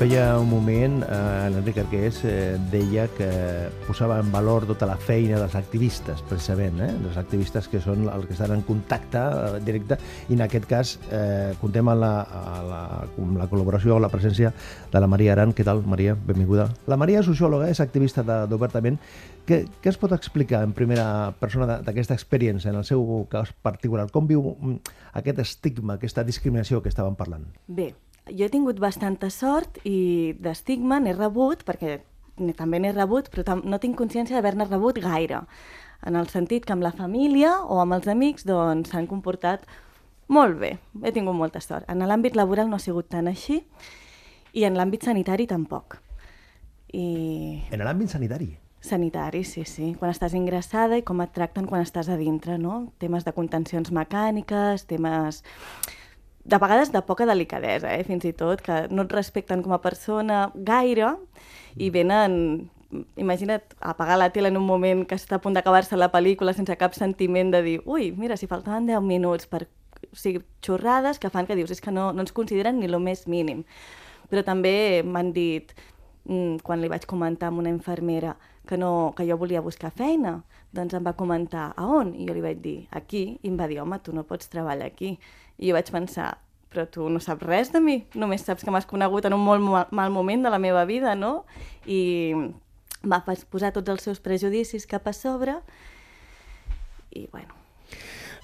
Feia 0.00 0.38
un 0.40 0.48
moment, 0.48 1.02
eh, 1.04 1.48
l'Enric 1.52 1.76
Arqués 1.82 2.22
eh, 2.24 2.54
deia 2.72 3.02
que 3.18 3.26
posava 3.84 4.14
en 4.22 4.30
valor 4.32 4.64
tota 4.64 4.86
la 4.88 4.94
feina 4.96 5.36
dels 5.36 5.52
activistes, 5.58 6.22
precisament, 6.24 6.80
eh? 6.80 6.88
dels 7.02 7.18
activistes 7.20 7.68
que 7.68 7.82
són 7.84 8.08
els 8.08 8.24
que 8.24 8.32
estan 8.32 8.54
en 8.54 8.62
contacte 8.64 9.20
eh, 9.20 9.60
directe, 9.60 10.00
i 10.32 10.38
en 10.38 10.46
aquest 10.46 10.70
cas 10.72 10.94
eh, 11.12 11.52
contem 11.60 11.92
amb 11.92 12.00
la, 12.00 12.10
a 12.24 12.64
la, 12.64 12.80
amb 13.20 13.36
la 13.42 13.50
col·laboració 13.52 13.98
o 13.98 14.00
la 14.00 14.08
presència 14.08 14.54
de 14.88 15.04
la 15.04 15.12
Maria 15.18 15.36
Aran. 15.36 15.52
Què 15.52 15.68
tal, 15.68 15.84
Maria? 15.84 16.16
Benvinguda. 16.16 16.70
La 16.88 16.96
Maria 16.96 17.20
és 17.20 17.28
sociòloga, 17.28 17.68
és 17.68 17.84
activista 17.84 18.24
d'Obertament. 18.24 18.96
Què, 19.44 19.66
què 19.84 19.92
es 19.92 20.00
pot 20.00 20.16
explicar 20.16 20.64
en 20.64 20.72
primera 20.72 21.34
persona 21.44 21.82
d'aquesta 21.84 22.16
experiència, 22.16 22.72
en 22.72 22.80
el 22.80 22.88
seu 22.88 23.04
cas 23.28 23.52
particular? 23.52 24.08
Com 24.16 24.32
viu 24.32 24.54
mm, 24.54 24.94
aquest 25.20 25.44
estigma, 25.44 26.00
aquesta 26.00 26.24
discriminació 26.24 26.80
que 26.80 26.88
estàvem 26.88 27.20
parlant? 27.20 27.44
Bé, 27.68 27.92
jo 28.30 28.46
he 28.46 28.52
tingut 28.52 28.80
bastanta 28.80 29.30
sort 29.30 29.80
i 29.84 30.34
d'estigma 30.40 31.00
n'he 31.00 31.14
rebut, 31.16 31.64
perquè 31.66 32.00
també 32.56 32.80
n'he 32.80 32.94
rebut, 32.96 33.28
però 33.32 33.58
no 33.60 33.78
tinc 33.82 33.98
consciència 33.98 34.36
d'haver-ne 34.36 34.66
rebut 34.70 35.00
gaire, 35.02 35.42
en 36.06 36.16
el 36.16 36.28
sentit 36.32 36.64
que 36.64 36.72
amb 36.72 36.84
la 36.86 36.94
família 36.96 37.58
o 37.66 37.80
amb 37.82 37.98
els 37.98 38.08
amics 38.08 38.46
doncs 38.48 38.92
s'han 38.92 39.08
comportat 39.10 39.66
molt 40.30 40.60
bé, 40.60 40.76
he 41.02 41.12
tingut 41.12 41.34
molta 41.34 41.60
sort. 41.60 41.84
En 41.90 42.00
l'àmbit 42.06 42.36
laboral 42.38 42.70
no 42.70 42.78
ha 42.78 42.82
sigut 42.82 43.10
tan 43.10 43.26
així 43.26 43.60
i 44.54 44.64
en 44.64 44.78
l'àmbit 44.78 45.04
sanitari 45.04 45.48
tampoc. 45.50 45.98
I... 46.94 47.60
En 47.74 47.82
l'àmbit 47.82 48.14
sanitari? 48.14 48.52
Sanitari, 48.80 49.42
sí, 49.44 49.66
sí. 49.68 49.90
Quan 49.98 50.14
estàs 50.14 50.32
ingressada 50.38 50.96
i 50.96 51.04
com 51.04 51.20
et 51.20 51.34
tracten 51.36 51.66
quan 51.68 51.82
estàs 51.84 52.08
a 52.08 52.16
dintre, 52.16 52.56
no? 52.58 52.94
Temes 53.02 53.26
de 53.26 53.34
contencions 53.36 53.90
mecàniques, 53.92 54.86
temes 54.88 55.42
de 56.44 56.58
vegades 56.58 56.92
de 56.92 57.02
poca 57.02 57.26
delicadesa, 57.26 57.92
eh? 57.94 58.04
fins 58.04 58.24
i 58.24 58.32
tot, 58.32 58.62
que 58.64 58.86
no 58.90 59.04
et 59.04 59.12
respecten 59.12 59.62
com 59.62 59.74
a 59.76 59.82
persona 59.84 60.48
gaire 60.54 61.14
i 61.76 61.90
venen 61.90 62.70
imagina't 63.16 63.76
apagar 63.86 64.16
la 64.18 64.30
tele 64.34 64.48
en 64.48 64.56
un 64.58 64.66
moment 64.66 65.04
que 65.06 65.14
està 65.14 65.36
a 65.38 65.42
punt 65.42 65.54
d'acabar-se 65.54 65.94
la 65.96 66.10
pel·lícula 66.10 66.54
sense 66.56 66.74
cap 66.76 66.96
sentiment 66.96 67.52
de 67.52 67.60
dir 67.62 67.76
ui, 67.86 68.10
mira, 68.10 68.36
si 68.36 68.48
faltaven 68.50 68.88
10 68.88 69.04
minuts 69.06 69.46
per 69.46 69.68
o 70.10 70.16
sigui, 70.16 70.40
xorrades 70.64 71.20
que 71.20 71.30
fan 71.30 71.46
que 71.46 71.54
dius 71.54 71.70
és 71.70 71.80
que 71.84 71.92
no, 71.92 72.10
no 72.12 72.24
ens 72.24 72.32
consideren 72.34 72.80
ni 72.80 72.88
el 72.88 72.98
més 73.02 73.26
mínim. 73.28 73.64
Però 74.30 74.42
també 74.46 75.02
m'han 75.04 75.32
dit, 75.36 75.74
mm, 76.24 76.62
quan 76.66 76.80
li 76.80 76.88
vaig 76.88 77.06
comentar 77.06 77.50
a 77.50 77.54
una 77.54 77.70
infermera 77.70 78.36
que, 78.66 78.78
no, 78.78 79.12
que 79.16 79.26
jo 79.28 79.36
volia 79.36 79.60
buscar 79.60 79.90
feina, 79.90 80.40
doncs 80.72 80.94
em 80.94 81.04
va 81.04 81.16
comentar 81.18 81.72
a 81.76 81.86
on? 81.86 82.14
I 82.14 82.26
jo 82.26 82.34
li 82.34 82.44
vaig 82.44 82.60
dir, 82.62 82.78
aquí, 82.90 83.38
i 83.42 83.50
em 83.50 83.58
va 83.58 83.68
dir, 83.68 83.80
home, 83.82 83.98
tu 83.98 84.14
no 84.14 84.24
pots 84.24 84.48
treballar 84.48 84.86
aquí. 84.86 85.18
I 85.60 85.68
jo 85.68 85.76
vaig 85.76 85.90
pensar, 85.92 86.38
però 86.72 86.86
tu 86.88 87.08
no 87.12 87.20
saps 87.20 87.44
res 87.44 87.70
de 87.74 87.82
mi, 87.84 88.00
només 88.14 88.42
saps 88.46 88.64
que 88.64 88.72
m'has 88.72 88.88
conegut 88.88 89.28
en 89.28 89.36
un 89.36 89.44
molt 89.44 89.92
mal 89.92 90.10
moment 90.10 90.42
de 90.42 90.50
la 90.50 90.58
meva 90.58 90.86
vida, 90.88 91.14
no? 91.14 91.44
I 91.86 92.34
va 93.04 93.22
posar 93.24 93.72
tots 93.72 93.88
els 93.88 94.02
seus 94.02 94.20
prejudicis 94.20 94.86
cap 94.88 95.06
a 95.08 95.14
sobre 95.16 95.60
i, 97.10 97.26
bueno... 97.32 97.56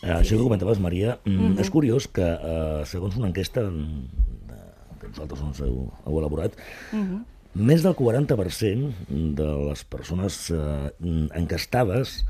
Eh, 0.02 0.12
això 0.12 0.36
que 0.36 0.42
comentaves, 0.44 0.78
Maria, 0.78 1.18
mm 1.24 1.38
-hmm. 1.38 1.60
és 1.60 1.70
curiós 1.70 2.08
que, 2.08 2.22
eh, 2.22 2.82
segons 2.84 3.16
una 3.16 3.28
enquesta 3.28 3.62
mm, 3.62 4.08
que 5.00 5.08
vosaltres 5.08 5.40
ens 5.40 5.60
heu, 5.60 5.92
heu 6.04 6.18
elaborat, 6.18 6.52
mm 6.92 7.02
-hmm. 7.02 7.24
més 7.54 7.82
del 7.82 7.94
40% 7.94 8.92
de 9.08 9.46
les 9.68 9.84
persones 9.84 10.50
eh, 10.50 10.90
encastades 11.34 12.26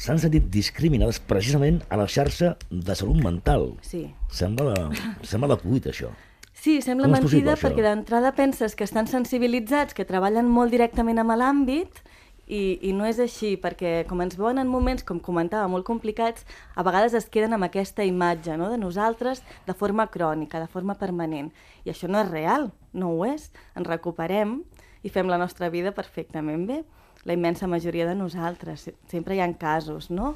s'han 0.00 0.20
sentit 0.22 0.48
discriminades 0.52 1.20
precisament 1.20 1.82
a 1.92 1.98
la 2.00 2.08
xarxa 2.08 2.54
de 2.70 2.96
salut 2.96 3.20
mental. 3.20 3.74
Sí. 3.84 4.06
Sembla, 4.32 4.88
sembla 5.26 5.52
de 5.52 5.60
cuit, 5.60 5.90
això. 5.92 6.12
Sí, 6.60 6.80
sembla 6.84 7.08
Com 7.08 7.16
mentida 7.18 7.56
perquè 7.56 7.84
d'entrada 7.84 8.32
penses 8.36 8.76
que 8.76 8.84
estan 8.84 9.08
sensibilitzats, 9.08 9.96
que 9.96 10.08
treballen 10.08 10.48
molt 10.48 10.72
directament 10.72 11.20
amb 11.20 11.36
l'àmbit 11.40 12.00
i, 12.48 12.78
i 12.84 12.92
no 12.96 13.06
és 13.08 13.20
així, 13.22 13.54
perquè 13.60 14.04
com 14.08 14.20
ens 14.24 14.36
veuen 14.40 14.60
en 14.60 14.68
moments, 14.68 15.04
com 15.06 15.20
comentava, 15.24 15.68
molt 15.72 15.86
complicats, 15.88 16.44
a 16.76 16.84
vegades 16.84 17.16
es 17.16 17.28
queden 17.32 17.56
amb 17.56 17.68
aquesta 17.68 18.04
imatge 18.04 18.56
no? 18.60 18.68
de 18.72 18.80
nosaltres 18.80 19.44
de 19.68 19.76
forma 19.76 20.08
crònica, 20.12 20.60
de 20.60 20.68
forma 20.68 20.96
permanent. 21.00 21.52
I 21.84 21.94
això 21.94 22.08
no 22.08 22.20
és 22.24 22.32
real, 22.32 22.70
no 22.92 23.12
ho 23.14 23.24
és. 23.28 23.48
Ens 23.76 23.88
recuperem 23.88 24.62
i 25.04 25.12
fem 25.12 25.28
la 25.32 25.40
nostra 25.40 25.70
vida 25.72 25.94
perfectament 25.96 26.66
bé 26.68 26.82
la 27.24 27.34
immensa 27.36 27.66
majoria 27.66 28.06
de 28.08 28.14
nosaltres. 28.14 28.88
Sempre 29.10 29.36
hi 29.36 29.40
ha 29.40 29.48
casos, 29.58 30.10
no? 30.10 30.34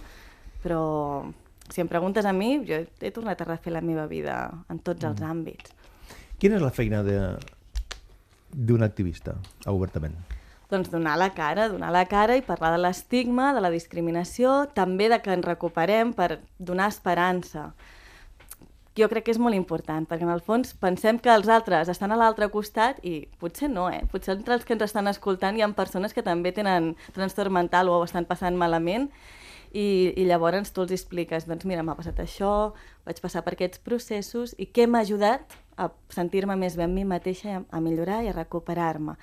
Però 0.64 1.24
si 1.70 1.80
em 1.80 1.88
preguntes 1.88 2.26
a 2.26 2.32
mi, 2.32 2.58
jo 2.68 2.82
he 2.84 3.10
tornat 3.14 3.40
a 3.40 3.48
refer 3.48 3.72
la 3.72 3.82
meva 3.84 4.06
vida 4.06 4.36
en 4.68 4.78
tots 4.78 5.04
els 5.04 5.20
mm. 5.20 5.30
àmbits. 5.30 5.72
Quina 6.40 6.58
és 6.58 6.64
la 6.64 6.72
feina 6.74 7.02
d'un 7.04 8.84
activista, 8.84 9.38
obertament? 9.70 10.16
Doncs 10.70 10.90
donar 10.90 11.16
la 11.20 11.30
cara, 11.36 11.68
donar 11.68 11.92
la 11.94 12.04
cara 12.10 12.36
i 12.36 12.44
parlar 12.44 12.72
de 12.74 12.80
l'estigma, 12.82 13.52
de 13.54 13.62
la 13.62 13.70
discriminació, 13.72 14.64
també 14.74 15.08
de 15.12 15.20
que 15.22 15.32
ens 15.36 15.46
recuperem 15.46 16.12
per 16.16 16.40
donar 16.58 16.88
esperança 16.92 17.70
jo 18.98 19.08
crec 19.10 19.26
que 19.26 19.32
és 19.34 19.40
molt 19.42 19.56
important, 19.58 20.06
perquè 20.06 20.26
en 20.26 20.32
el 20.32 20.42
fons 20.44 20.74
pensem 20.78 21.18
que 21.22 21.32
els 21.32 21.48
altres 21.50 21.90
estan 21.90 22.14
a 22.14 22.18
l'altre 22.18 22.48
costat 22.52 23.00
i 23.02 23.24
potser 23.40 23.68
no, 23.70 23.88
eh? 23.90 24.04
Potser 24.12 24.36
entre 24.36 24.54
els 24.54 24.66
que 24.66 24.76
ens 24.76 24.84
estan 24.86 25.10
escoltant 25.10 25.58
hi 25.58 25.64
ha 25.64 25.70
persones 25.74 26.14
que 26.14 26.22
també 26.22 26.52
tenen 26.54 26.92
trastorn 27.16 27.54
mental 27.54 27.90
o 27.90 27.98
ho 27.98 28.04
estan 28.06 28.28
passant 28.28 28.54
malament 28.58 29.10
i, 29.74 30.14
i 30.14 30.26
llavors 30.28 30.70
tu 30.70 30.84
els 30.84 30.94
expliques, 30.94 31.48
doncs 31.50 31.66
mira, 31.66 31.82
m'ha 31.82 31.98
passat 31.98 32.22
això, 32.22 32.72
vaig 33.06 33.18
passar 33.20 33.42
per 33.42 33.56
aquests 33.56 33.82
processos 33.82 34.54
i 34.62 34.70
què 34.70 34.86
m'ha 34.86 35.02
ajudat 35.02 35.58
a 35.76 35.90
sentir-me 36.14 36.54
més 36.54 36.78
amb 36.78 36.94
mi 36.94 37.02
mateixa, 37.02 37.64
a 37.66 37.82
millorar 37.82 38.22
i 38.22 38.30
a 38.30 38.36
recuperar-me 38.36 39.18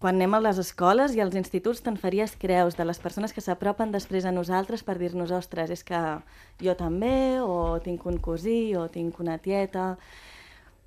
quan 0.00 0.16
anem 0.16 0.34
a 0.34 0.40
les 0.40 0.58
escoles 0.58 1.12
i 1.14 1.20
als 1.20 1.36
instituts 1.36 1.82
te'n 1.84 1.98
faries 2.00 2.32
creus 2.40 2.76
de 2.78 2.86
les 2.88 2.98
persones 2.98 3.34
que 3.36 3.44
s'apropen 3.44 3.92
després 3.92 4.24
a 4.24 4.32
nosaltres 4.32 4.82
per 4.82 4.96
dir-nos, 4.98 5.30
ostres, 5.36 5.70
és 5.70 5.84
que 5.84 6.00
jo 6.64 6.74
també, 6.74 7.38
o 7.44 7.78
tinc 7.84 8.06
un 8.08 8.16
cosí, 8.18 8.74
o 8.76 8.88
tinc 8.88 9.20
una 9.20 9.38
tieta... 9.38 9.94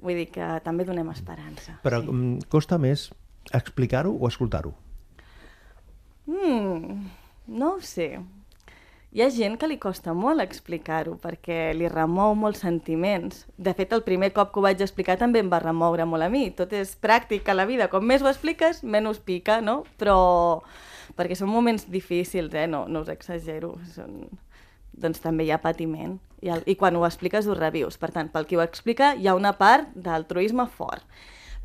Vull 0.03 0.17
dir 0.19 0.25
que 0.35 0.43
també 0.65 0.83
donem 0.83 1.07
esperança. 1.13 1.77
Però 1.79 2.01
sí. 2.01 2.09
Mm, 2.11 2.47
costa 2.51 2.75
més 2.75 3.05
explicar-ho 3.55 4.09
o 4.11 4.27
escoltar-ho? 4.27 4.73
Mm, 6.27 7.05
no 7.55 7.69
ho 7.77 7.79
sé 7.79 8.17
hi 9.13 9.21
ha 9.21 9.29
gent 9.29 9.59
que 9.61 9.67
li 9.69 9.75
costa 9.77 10.15
molt 10.17 10.41
explicar-ho 10.41 11.13
perquè 11.21 11.67
li 11.77 11.85
remou 11.91 12.33
molts 12.33 12.63
sentiments. 12.63 13.43
De 13.61 13.69
fet, 13.77 13.91
el 13.93 14.01
primer 14.01 14.31
cop 14.33 14.49
que 14.49 14.57
ho 14.57 14.63
vaig 14.65 14.79
explicar 14.81 15.19
també 15.21 15.43
em 15.43 15.51
va 15.51 15.59
remoure 15.61 16.07
molt 16.09 16.25
a 16.25 16.29
mi. 16.33 16.47
Tot 16.57 16.73
és 16.73 16.95
pràctic 16.97 17.45
a 17.45 17.53
la 17.53 17.67
vida. 17.69 17.91
Com 17.91 18.07
més 18.09 18.25
ho 18.25 18.29
expliques, 18.31 18.81
menys 18.83 19.21
pica, 19.21 19.59
no? 19.61 19.83
Però... 20.01 20.63
perquè 21.13 21.37
són 21.37 21.51
moments 21.53 21.85
difícils, 21.93 22.55
eh? 22.57 22.65
No, 22.65 22.87
no 22.89 23.03
us 23.05 23.11
exagero. 23.13 23.75
Són... 23.93 24.23
Doncs 24.97 25.21
també 25.21 25.45
hi 25.45 25.51
ha 25.53 25.61
patiment. 25.61 26.17
I, 26.41 26.49
el... 26.55 26.65
I 26.65 26.73
quan 26.79 26.97
ho 26.97 27.05
expliques, 27.05 27.45
ho 27.45 27.53
revius. 27.57 27.99
Per 28.01 28.09
tant, 28.15 28.31
pel 28.33 28.49
qui 28.49 28.57
ho 28.57 28.63
explica, 28.65 29.13
hi 29.13 29.29
ha 29.29 29.37
una 29.37 29.53
part 29.59 29.93
d'altruisme 29.93 30.65
fort. 30.73 31.05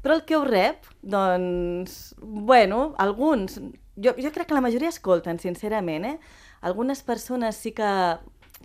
Però 0.05 0.19
el 0.19 0.27
que 0.29 0.37
ho 0.37 0.45
rep, 0.45 0.85
doncs... 1.01 2.13
Bueno, 2.21 2.91
alguns... 3.01 3.57
Jo, 3.99 4.13
jo 4.15 4.31
crec 4.31 4.47
que 4.47 4.55
la 4.55 4.63
majoria 4.63 4.93
escolten, 4.93 5.41
sincerament, 5.43 6.05
eh? 6.07 6.45
Algunes 6.61 7.03
persones 7.03 7.57
sí 7.57 7.73
que 7.73 7.91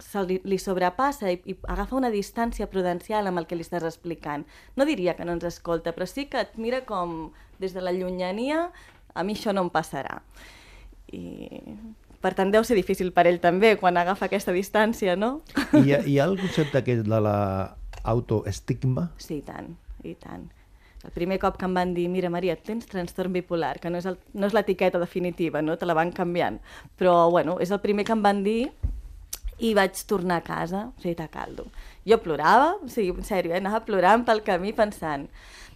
se 0.02 0.24
li, 0.26 0.40
li 0.44 0.58
sobrepassa 0.58 1.30
i, 1.32 1.40
i 1.46 1.56
agafa 1.70 1.98
una 1.98 2.10
distància 2.14 2.68
prudencial 2.72 3.30
amb 3.30 3.42
el 3.42 3.48
que 3.50 3.58
li 3.58 3.66
estàs 3.66 3.86
explicant. 3.86 4.46
No 4.76 4.88
diria 4.90 5.14
que 5.18 5.26
no 5.26 5.36
ens 5.38 5.46
escolta, 5.46 5.94
però 5.94 6.08
sí 6.10 6.26
que 6.32 6.42
et 6.42 6.58
mira 6.58 6.84
com 6.90 7.32
des 7.62 7.76
de 7.76 7.84
la 7.84 7.94
llunyania 7.94 8.72
a 9.14 9.24
mi 9.24 9.38
això 9.38 9.54
no 9.54 9.68
em 9.68 9.70
passarà. 9.74 10.22
I 11.14 11.50
per 12.24 12.34
tant 12.38 12.54
deu 12.54 12.64
ser 12.64 12.78
difícil 12.80 13.12
per 13.14 13.28
ell 13.28 13.42
també 13.44 13.76
quan 13.78 14.00
agafa 14.00 14.30
aquesta 14.30 14.56
distància, 14.56 15.18
no? 15.20 15.42
I 15.76 15.84
hi 15.84 15.94
ha, 15.94 16.02
hi 16.08 16.18
ha 16.18 16.28
el 16.32 16.40
concepte 16.40 16.80
aquest 16.80 17.06
de 17.06 17.20
l'autoestigma? 17.20 19.10
Sí, 19.20 19.42
i 19.42 19.46
tant, 19.46 19.74
i 20.08 20.16
tant. 20.16 20.48
El 21.04 21.12
primer 21.12 21.40
cop 21.40 21.58
que 21.60 21.68
em 21.68 21.74
van 21.76 21.94
dir, 21.96 22.08
mira 22.10 22.32
Maria, 22.32 22.56
tens 22.56 22.88
trastorn 22.88 23.34
bipolar, 23.36 23.76
que 23.84 23.92
no 23.92 24.00
és, 24.00 24.08
el, 24.08 24.18
no 24.34 24.48
és 24.48 24.56
l'etiqueta 24.56 25.02
definitiva, 25.02 25.62
no? 25.62 25.76
te 25.78 25.88
la 25.90 25.98
van 25.98 26.14
canviant. 26.16 26.62
Però 27.00 27.30
bueno, 27.32 27.58
és 27.64 27.74
el 27.76 27.82
primer 27.84 28.08
que 28.08 28.16
em 28.16 28.24
van 28.24 28.44
dir 28.46 28.72
i 29.64 29.74
vaig 29.76 30.00
tornar 30.10 30.42
a 30.42 30.46
casa, 30.46 30.88
o 30.92 31.04
sigui, 31.04 31.28
caldo. 31.32 31.68
Jo 32.08 32.20
plorava, 32.24 32.78
o 32.84 32.90
sigui, 32.92 33.12
en 33.16 33.28
sèrio, 33.28 33.54
eh? 33.54 33.60
anava 33.60 33.84
plorant 33.86 34.24
pel 34.28 34.44
camí 34.48 34.74
pensant 34.76 35.28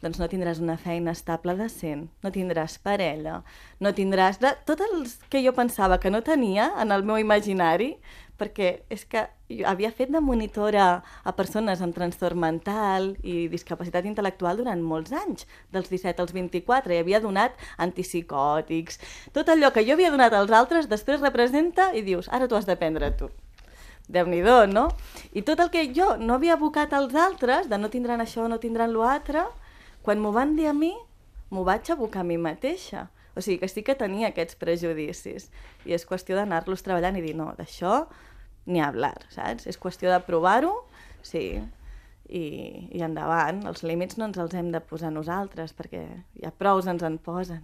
doncs 0.01 0.19
no 0.21 0.27
tindràs 0.29 0.59
una 0.61 0.77
feina 0.77 1.13
estable 1.15 1.55
decent, 1.57 2.05
no 2.23 2.31
tindràs 2.33 2.77
parella, 2.83 3.41
no 3.81 3.93
tindràs... 3.97 4.39
De... 4.43 4.53
Tot 4.69 4.81
el 4.85 5.07
que 5.31 5.41
jo 5.45 5.53
pensava 5.57 5.99
que 6.03 6.11
no 6.13 6.21
tenia 6.25 6.69
en 6.81 6.93
el 6.93 7.05
meu 7.07 7.17
imaginari, 7.21 7.95
perquè 8.37 8.83
és 8.93 9.03
que 9.09 9.25
havia 9.65 9.91
fet 9.91 10.11
de 10.13 10.21
monitora 10.21 10.87
a 11.23 11.33
persones 11.37 11.81
amb 11.81 11.95
trastorn 11.95 12.39
mental 12.39 13.15
i 13.23 13.47
discapacitat 13.51 14.05
intel·lectual 14.05 14.61
durant 14.61 14.83
molts 14.83 15.15
anys, 15.15 15.47
dels 15.73 15.89
17 15.89 16.21
als 16.23 16.35
24, 16.35 16.93
i 16.93 17.01
havia 17.01 17.23
donat 17.23 17.57
antipsicòtics. 17.77 19.01
Tot 19.33 19.49
allò 19.49 19.73
que 19.73 19.85
jo 19.87 19.97
havia 19.97 20.13
donat 20.13 20.37
als 20.37 20.53
altres 20.53 20.89
després 20.91 21.23
representa 21.23 21.91
i 21.97 22.05
dius, 22.05 22.29
ara 22.29 22.47
t'ho 22.47 22.59
has 22.59 22.69
de 22.69 22.77
prendre 22.77 23.11
tu 23.17 23.31
déu 24.07 24.25
nhi 24.25 24.39
no? 24.71 24.87
I 25.33 25.41
tot 25.41 25.59
el 25.59 25.69
que 25.69 25.91
jo 25.93 26.15
no 26.17 26.35
havia 26.35 26.53
abocat 26.53 26.93
als 26.93 27.13
altres, 27.13 27.67
de 27.67 27.77
no 27.77 27.89
tindran 27.89 28.21
això, 28.21 28.47
no 28.47 28.59
tindran 28.59 28.93
l'altre, 28.93 29.43
quan 30.01 30.19
m'ho 30.19 30.31
van 30.31 30.55
dir 30.55 30.67
a 30.67 30.73
mi, 30.73 30.93
m'ho 31.51 31.63
vaig 31.63 31.91
abocar 31.91 32.21
a 32.21 32.23
mi 32.23 32.37
mateixa. 32.37 33.09
O 33.37 33.43
sigui 33.45 33.61
que 33.61 33.69
sí 33.69 33.83
que 33.85 33.95
tenia 33.95 34.31
aquests 34.31 34.57
prejudicis. 34.59 35.51
I 35.85 35.93
és 35.97 36.07
qüestió 36.09 36.37
d'anar-los 36.39 36.83
treballant 36.85 37.19
i 37.19 37.23
dir, 37.23 37.35
no, 37.37 37.51
d'això 37.57 38.07
ni 38.67 38.81
hablar, 38.83 39.15
saps? 39.31 39.67
És 39.69 39.79
qüestió 39.79 40.11
de 40.11 40.19
provar-ho, 40.25 40.73
sí, 41.23 41.61
i, 42.27 42.43
i 42.91 43.03
endavant. 43.05 43.63
Els 43.69 43.83
límits 43.87 44.19
no 44.19 44.27
ens 44.27 44.39
els 44.41 44.55
hem 44.57 44.71
de 44.73 44.81
posar 44.83 45.11
nosaltres, 45.15 45.73
perquè 45.77 46.03
ja 46.41 46.51
prou 46.51 46.81
ens 46.83 47.05
en 47.05 47.17
posen. 47.23 47.63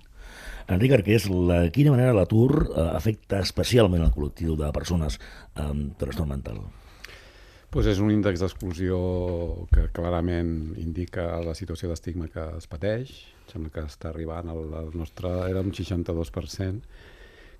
Enric 0.71 0.95
Arqués, 0.99 1.27
de 1.27 1.59
quina 1.75 1.91
manera 1.91 2.15
l'atur 2.15 2.69
eh, 2.69 2.87
afecta 2.95 3.41
especialment 3.43 4.05
el 4.05 4.13
col·lectiu 4.15 4.55
de 4.59 4.71
persones 4.75 5.19
amb 5.59 5.97
trastorn 5.99 6.31
mental? 6.31 6.63
Pues 7.73 7.87
és 7.89 7.97
un 7.97 8.11
índex 8.13 8.43
d'exclusió 8.43 8.97
que 9.73 9.87
clarament 9.95 10.75
indica 10.77 11.39
la 11.41 11.55
situació 11.57 11.89
d'estigma 11.89 12.27
que 12.29 12.43
es 12.59 12.67
pateix. 12.69 13.13
Sembla 13.49 13.71
que 13.73 13.85
està 13.89 14.11
arribant 14.11 14.51
al, 14.53 14.67
al 14.77 14.91
nostre... 14.93 15.31
Era 15.49 15.63
un 15.65 15.71
62%, 15.73 16.83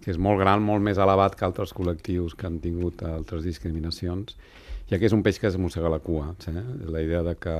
que 0.03 0.11
és 0.13 0.19
molt 0.21 0.37
gran, 0.43 0.61
molt 0.61 0.85
més 0.85 1.01
elevat 1.01 1.33
que 1.39 1.47
altres 1.47 1.73
col·lectius 1.73 2.35
que 2.37 2.45
han 2.45 2.59
tingut 2.61 3.01
altres 3.09 3.41
discriminacions. 3.47 4.37
I 4.91 4.99
aquí 4.99 5.09
és 5.09 5.15
un 5.17 5.23
peix 5.25 5.41
que 5.41 5.49
es 5.49 5.57
mossega 5.57 5.89
la 5.89 5.99
cua. 6.03 6.35
Eh? 6.51 6.63
La 6.93 7.01
idea 7.01 7.23
de 7.25 7.33
que 7.33 7.57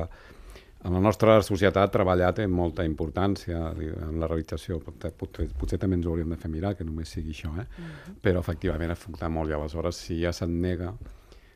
en 0.83 0.93
la 0.93 1.01
nostra 1.01 1.39
societat 1.41 1.89
treballar 1.95 2.35
té 2.37 2.45
molta 2.45 2.85
importància 2.85 3.63
en 3.79 4.21
la 4.21 4.29
realització. 4.29 4.77
Potser, 4.83 5.13
potser, 5.17 5.81
també 5.81 5.97
ens 5.97 6.05
ho 6.05 6.13
hauríem 6.13 6.35
de 6.35 6.37
fer 6.37 6.53
mirar, 6.53 6.75
que 6.77 6.85
només 6.85 7.17
sigui 7.17 7.33
això, 7.33 7.49
eh? 7.57 7.65
Mm-hmm. 7.65 7.99
-huh. 8.05 8.15
però 8.21 8.45
efectivament 8.45 8.91
afecta 8.91 9.29
molt 9.29 9.49
i 9.49 9.57
aleshores 9.57 10.05
si 10.05 10.21
ja 10.21 10.31
se't 10.31 10.53
nega 10.53 10.93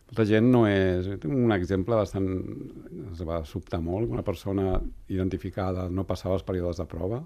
molta 0.08 0.26
gent 0.28 0.48
no 0.52 0.66
és... 0.70 1.10
Un 1.28 1.54
exemple 1.56 1.98
bastant... 2.00 2.30
Es 3.12 3.24
va 3.28 3.42
sobtar 3.46 3.82
molt, 3.84 4.10
una 4.14 4.24
persona 4.24 4.78
identificada 5.12 5.88
no 5.90 6.08
passava 6.08 6.38
els 6.38 6.46
períodes 6.48 6.80
de 6.82 6.88
prova, 6.90 7.22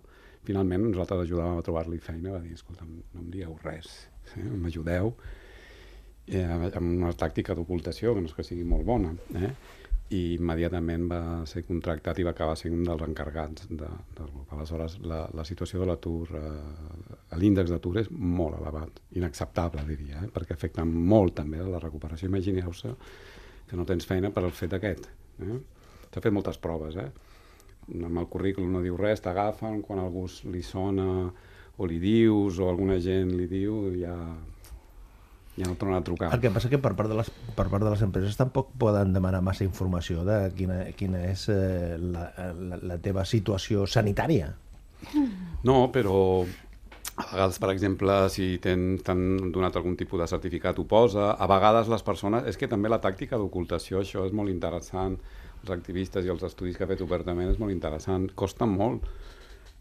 finalment 0.48 0.88
nosaltres 0.88 1.26
ajudàvem 1.26 1.60
a 1.60 1.66
trobar-li 1.66 2.00
feina, 2.02 2.34
va 2.34 2.42
dir, 2.42 2.56
escolta, 2.58 2.88
no 2.88 3.22
em 3.22 3.30
dieu 3.34 3.54
res, 3.64 3.92
eh? 4.34 4.48
m'ajudeu, 4.48 5.14
eh, 6.32 6.48
amb 6.48 6.88
una 6.88 7.14
tàctica 7.18 7.56
d'ocultació, 7.58 8.16
que 8.16 8.24
no 8.24 8.32
és 8.32 8.38
que 8.38 8.48
sigui 8.48 8.66
molt 8.68 8.88
bona, 8.88 9.14
eh? 9.38 9.52
i 10.12 10.22
immediatament 10.36 11.06
va 11.08 11.22
ser 11.48 11.64
contractat 11.68 12.18
i 12.20 12.26
va 12.28 12.34
acabar 12.36 12.58
sent 12.60 12.74
un 12.76 12.84
dels 12.84 13.04
encarregats 13.06 13.70
de, 13.70 13.88
del 14.18 14.32
grup. 14.34 14.50
Aleshores, 14.58 14.98
la, 15.08 15.22
la 15.38 15.46
situació 15.48 15.80
de 15.80 15.88
l'atur, 15.88 16.26
eh, 16.36 17.11
l'índex 17.40 17.72
d'atur 17.72 17.98
és 18.02 18.10
molt 18.12 18.58
elevat, 18.60 19.02
inacceptable, 19.16 19.84
diria, 19.88 20.24
eh, 20.26 20.30
perquè 20.34 20.56
afecta 20.58 20.86
molt 20.86 21.38
també 21.40 21.62
a 21.62 21.68
la 21.68 21.80
recuperació. 21.80 22.30
Imagineu-se 22.32 22.94
que 23.70 23.80
no 23.80 23.86
tens 23.88 24.08
feina 24.08 24.32
per 24.36 24.44
al 24.44 24.56
fet 24.56 24.76
aquest. 24.76 25.08
Eh? 25.42 25.60
S'ha 26.12 26.24
fet 26.24 26.34
moltes 26.36 26.60
proves, 26.60 26.98
eh? 27.00 27.10
amb 27.92 28.20
el 28.22 28.28
currículum 28.32 28.72
no 28.76 28.82
diu 28.84 28.98
res, 29.00 29.24
t'agafen, 29.24 29.82
quan 29.86 30.00
algú 30.00 30.28
li 30.52 30.62
sona 30.64 31.08
o 31.82 31.88
li 31.88 31.98
dius 32.00 32.60
o 32.60 32.70
alguna 32.70 33.00
gent 33.02 33.34
li 33.36 33.48
diu, 33.50 33.88
ja 33.98 34.16
ja 35.58 35.68
no 35.68 35.76
tornen 35.76 36.00
a 36.00 36.04
trucar. 36.04 36.30
El 36.34 36.40
que 36.40 36.52
passa 36.54 36.70
que 36.72 36.80
per 36.82 36.94
part 36.96 37.12
de 37.12 37.18
les, 37.18 37.30
per 37.58 37.68
part 37.68 37.84
de 37.84 37.92
les 37.92 38.02
empreses 38.06 38.38
tampoc 38.40 38.72
poden 38.80 39.12
demanar 39.14 39.42
massa 39.44 39.66
informació 39.68 40.24
de 40.28 40.38
quina, 40.56 40.84
quina 40.98 41.26
és 41.28 41.48
eh, 41.52 41.98
la, 42.00 42.30
la, 42.56 42.80
la 42.94 42.98
teva 43.04 43.26
situació 43.28 43.84
sanitària. 43.90 44.54
No, 45.68 45.90
però 45.92 46.46
a 47.22 47.36
vegades, 47.36 47.60
per 47.62 47.72
exemple, 47.74 48.18
si 48.34 48.58
t'han 48.64 49.52
donat 49.54 49.78
algun 49.80 49.98
tipus 50.00 50.22
de 50.22 50.28
certificat 50.32 50.80
ho 50.80 50.86
posa. 50.90 51.32
A 51.34 51.48
vegades 51.50 51.90
les 51.92 52.06
persones... 52.06 52.46
És 52.50 52.60
que 52.60 52.70
també 52.72 52.92
la 52.92 53.02
tàctica 53.04 53.40
d'ocultació, 53.40 54.02
això 54.02 54.26
és 54.28 54.36
molt 54.36 54.54
interessant. 54.54 55.18
Els 55.62 55.74
activistes 55.74 56.26
i 56.26 56.34
els 56.34 56.46
estudis 56.48 56.78
que 56.78 56.88
ha 56.88 56.92
fet 56.92 57.04
obertament 57.06 57.52
és 57.52 57.60
molt 57.62 57.74
interessant. 57.74 58.30
Costa 58.36 58.70
molt 58.70 59.06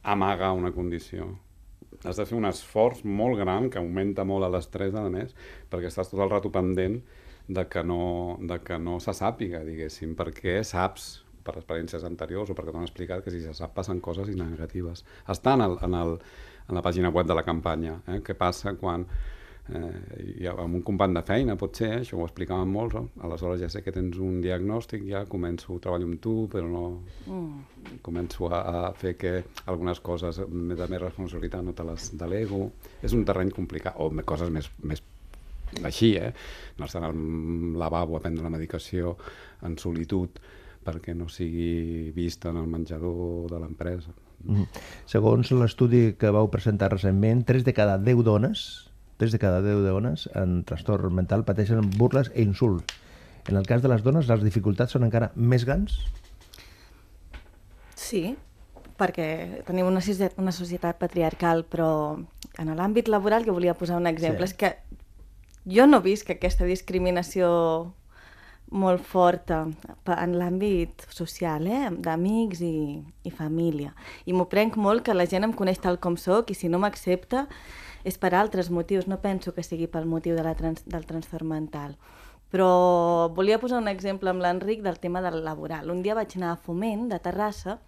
amagar 0.02 0.54
una 0.56 0.72
condició 0.72 1.32
has 2.04 2.16
de 2.16 2.24
fer 2.24 2.36
un 2.38 2.46
esforç 2.48 3.02
molt 3.04 3.38
gran 3.40 3.68
que 3.72 3.80
augmenta 3.80 4.24
molt 4.24 4.48
l'estrès, 4.52 4.94
a 4.94 5.08
més, 5.12 5.34
perquè 5.72 5.90
estàs 5.90 6.08
tot 6.12 6.22
el 6.22 6.30
rato 6.30 6.52
pendent 6.54 7.00
de 7.50 7.64
que 7.68 7.82
no, 7.84 8.38
de 8.40 8.60
que 8.64 8.78
no 8.78 8.98
se 9.02 9.14
sàpiga, 9.16 9.64
diguéssim, 9.66 10.14
perquè 10.18 10.60
saps 10.66 11.10
per 11.44 11.56
experiències 11.56 12.04
anteriors 12.06 12.52
o 12.52 12.56
perquè 12.56 12.72
t'han 12.74 12.86
explicat 12.86 13.24
que 13.24 13.32
si 13.34 13.40
se 13.42 13.54
sap 13.56 13.74
passen 13.76 14.00
coses 14.04 14.28
negatives. 14.36 15.04
Està 15.28 15.56
en, 15.56 15.64
el, 15.66 15.76
en, 15.82 15.96
el, 15.98 16.16
en 16.70 16.78
la 16.78 16.84
pàgina 16.86 17.10
web 17.12 17.28
de 17.28 17.36
la 17.36 17.44
campanya, 17.46 17.98
eh? 18.08 18.20
què 18.24 18.36
passa 18.38 18.72
quan 18.78 19.04
eh, 19.74 20.40
i 20.40 20.48
amb 20.50 20.78
un 20.78 20.82
company 20.86 21.14
de 21.16 21.22
feina, 21.26 21.56
potser, 21.58 21.90
això 22.00 22.18
ho 22.18 22.26
explicaven 22.26 22.70
molts, 22.70 22.96
no? 22.96 23.24
aleshores 23.26 23.60
ja 23.62 23.70
sé 23.72 23.82
que 23.84 23.94
tens 23.94 24.18
un 24.22 24.40
diagnòstic, 24.44 25.04
ja 25.10 25.24
començo 25.30 25.76
a 25.76 25.82
treballar 25.82 26.08
amb 26.08 26.20
tu, 26.22 26.36
però 26.52 26.70
no... 26.70 26.86
Mm. 27.26 27.68
Començo 28.04 28.48
a, 28.52 28.60
a 28.60 28.90
fer 28.96 29.14
que 29.18 29.32
algunes 29.70 30.00
coses 30.04 30.38
de 30.40 30.46
més 30.92 31.00
responsabilitat 31.02 31.64
no 31.64 31.72
te 31.76 31.84
les 31.84 32.10
delego. 32.18 32.66
És 33.02 33.14
un 33.16 33.24
terreny 33.26 33.50
complicat, 33.56 33.96
o 33.98 34.10
coses 34.26 34.52
més, 34.52 34.68
més 34.84 35.02
així, 35.86 36.14
eh? 36.18 36.32
No 36.78 36.86
estar 36.86 37.02
al 37.06 37.18
lavabo 37.78 38.16
a 38.16 38.22
prendre 38.22 38.44
la 38.44 38.52
medicació 38.52 39.16
en 39.66 39.76
solitud 39.78 40.40
perquè 40.84 41.14
no 41.14 41.28
sigui 41.28 42.10
vista 42.16 42.50
en 42.50 42.60
el 42.62 42.68
menjador 42.70 43.48
de 43.52 43.60
l'empresa. 43.60 44.14
Mm. 44.44 44.68
Segons 45.10 45.50
l'estudi 45.52 46.14
que 46.18 46.30
vau 46.32 46.48
presentar 46.52 46.92
recentment, 46.92 47.44
3 47.48 47.66
de 47.66 47.74
cada 47.76 47.98
10 47.98 48.24
dones 48.24 48.90
3 49.20 49.32
de 49.32 49.38
cada 49.38 49.60
10 49.60 49.84
dones 49.84 50.30
en 50.34 50.62
trastorn 50.64 51.12
mental 51.12 51.44
pateixen 51.44 51.90
burles 52.00 52.32
e 52.32 52.40
insults. 52.40 52.88
En 53.52 53.56
el 53.60 53.66
cas 53.68 53.82
de 53.84 53.90
les 53.92 54.02
dones, 54.02 54.28
les 54.32 54.40
dificultats 54.40 54.96
són 54.96 55.04
encara 55.04 55.28
més 55.36 55.66
grans? 55.68 55.98
Sí, 58.00 58.32
perquè 58.96 59.60
tenim 59.68 59.88
una, 59.90 60.00
una 60.40 60.54
societat 60.56 60.96
patriarcal, 61.00 61.66
però 61.68 61.90
en 62.56 62.72
l'àmbit 62.80 63.12
laboral, 63.12 63.44
que 63.44 63.52
volia 63.52 63.76
posar 63.76 64.00
un 64.00 64.08
exemple, 64.08 64.48
sí. 64.48 64.54
és 64.54 64.56
que 64.56 64.72
jo 65.68 65.84
no 65.86 66.00
visc 66.00 66.32
aquesta 66.32 66.64
discriminació 66.64 67.50
molt 68.70 69.02
forta 69.02 69.64
en 70.14 70.34
l'àmbit 70.38 71.04
social, 71.10 71.66
eh? 71.66 71.90
d'amics 71.90 72.62
i, 72.62 72.74
i 73.26 73.32
família. 73.34 73.92
I 74.26 74.34
m'ho 74.34 74.46
prenc 74.50 74.78
molt 74.78 75.04
que 75.06 75.16
la 75.16 75.26
gent 75.26 75.46
em 75.46 75.54
coneix 75.56 75.80
tal 75.82 75.98
com 75.98 76.16
sóc 76.16 76.50
i 76.50 76.56
si 76.56 76.70
no 76.70 76.78
m'accepta 76.82 77.46
és 78.06 78.16
per 78.16 78.32
altres 78.34 78.70
motius, 78.70 79.08
no 79.10 79.20
penso 79.20 79.52
que 79.52 79.64
sigui 79.66 79.90
pel 79.90 80.06
motiu 80.08 80.36
de 80.38 80.44
la 80.46 80.54
trans, 80.56 80.84
del 80.86 81.04
trastorn 81.06 81.50
mental. 81.50 81.96
Però 82.50 83.28
volia 83.34 83.60
posar 83.62 83.78
un 83.82 83.90
exemple 83.90 84.30
amb 84.30 84.42
l'Enric 84.42 84.82
del 84.82 84.98
tema 84.98 85.20
del 85.22 85.44
laboral. 85.44 85.90
Un 85.90 86.02
dia 86.02 86.16
vaig 86.18 86.34
anar 86.38 86.54
a 86.54 86.58
Foment, 86.58 87.08
de 87.10 87.18
Terrassa, 87.22 87.78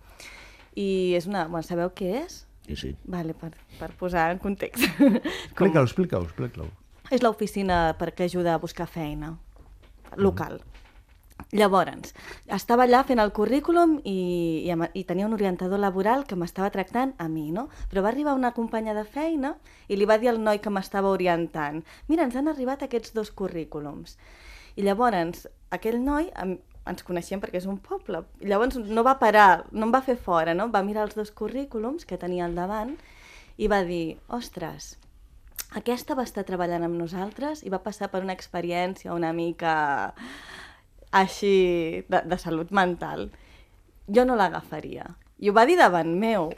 i 0.75 1.15
és 1.17 1.27
una... 1.31 1.47
Bueno, 1.49 1.67
sabeu 1.67 1.91
què 1.95 2.13
és? 2.23 2.43
Sí, 2.67 2.77
sí. 2.79 2.93
Vale, 3.11 3.35
per, 3.35 3.51
per 3.79 3.91
posar 3.99 4.29
en 4.35 4.43
context. 4.43 4.85
Explica-ho, 5.51 5.87
explica-ho, 5.89 6.29
explica-ho. 6.29 6.69
És 7.13 7.25
l'oficina 7.25 7.89
perquè 7.99 8.29
ajuda 8.29 8.55
a 8.55 8.63
buscar 8.63 8.87
feina 8.87 9.35
local. 10.17 10.61
Mm. 10.61 10.72
Llavors, 11.51 12.15
estava 12.47 12.87
allà 12.87 13.03
fent 13.05 13.21
el 13.21 13.33
currículum 13.35 13.99
i, 14.05 14.65
i, 14.65 14.73
i 14.73 15.05
tenia 15.09 15.27
un 15.27 15.35
orientador 15.37 15.81
laboral 15.83 16.25
que 16.29 16.39
m'estava 16.39 16.71
tractant 16.71 17.13
a 17.19 17.29
mi, 17.29 17.51
no? 17.53 17.69
Però 17.91 18.05
va 18.05 18.13
arribar 18.13 18.37
una 18.39 18.53
companya 18.57 18.95
de 18.95 19.05
feina 19.05 19.57
i 19.89 19.99
li 19.99 20.09
va 20.09 20.19
dir 20.23 20.31
al 20.33 20.41
noi 20.41 20.63
que 20.63 20.73
m'estava 20.73 21.13
orientant 21.13 21.83
mira, 22.09 22.25
ens 22.25 22.37
han 22.37 22.49
arribat 22.49 22.83
aquests 22.83 23.15
dos 23.17 23.31
currículums. 23.31 24.17
I 24.77 24.87
llavors, 24.87 25.47
aquell 25.75 25.99
noi, 26.01 26.31
ens 26.43 27.05
coneixem 27.07 27.41
perquè 27.43 27.61
és 27.61 27.69
un 27.69 27.79
poble, 27.83 28.25
llavors 28.41 28.79
no 28.81 29.05
va 29.07 29.19
parar, 29.21 29.67
no 29.71 29.87
em 29.87 29.95
va 29.95 30.03
fer 30.05 30.17
fora, 30.17 30.55
no? 30.57 30.71
Va 30.73 30.83
mirar 30.87 31.07
els 31.07 31.19
dos 31.19 31.31
currículums 31.31 32.09
que 32.09 32.19
tenia 32.19 32.47
al 32.49 32.57
davant 32.59 32.97
i 33.61 33.69
va 33.69 33.83
dir, 33.87 34.19
ostres, 34.33 34.97
aquesta 35.79 36.17
va 36.19 36.27
estar 36.29 36.45
treballant 36.49 36.85
amb 36.85 36.99
nosaltres 36.99 37.63
i 37.65 37.73
va 37.73 37.83
passar 37.85 38.11
per 38.13 38.23
una 38.25 38.35
experiència 38.37 39.15
una 39.15 39.33
mica 39.33 39.75
així 41.13 42.05
de, 42.09 42.23
de 42.25 42.39
salut 42.41 42.73
mental, 42.75 43.29
jo 44.09 44.25
no 44.27 44.37
l'agafaria. 44.39 45.13
I 45.39 45.51
ho 45.51 45.55
va 45.57 45.67
dir 45.69 45.77
davant 45.79 46.11
meu, 46.19 46.51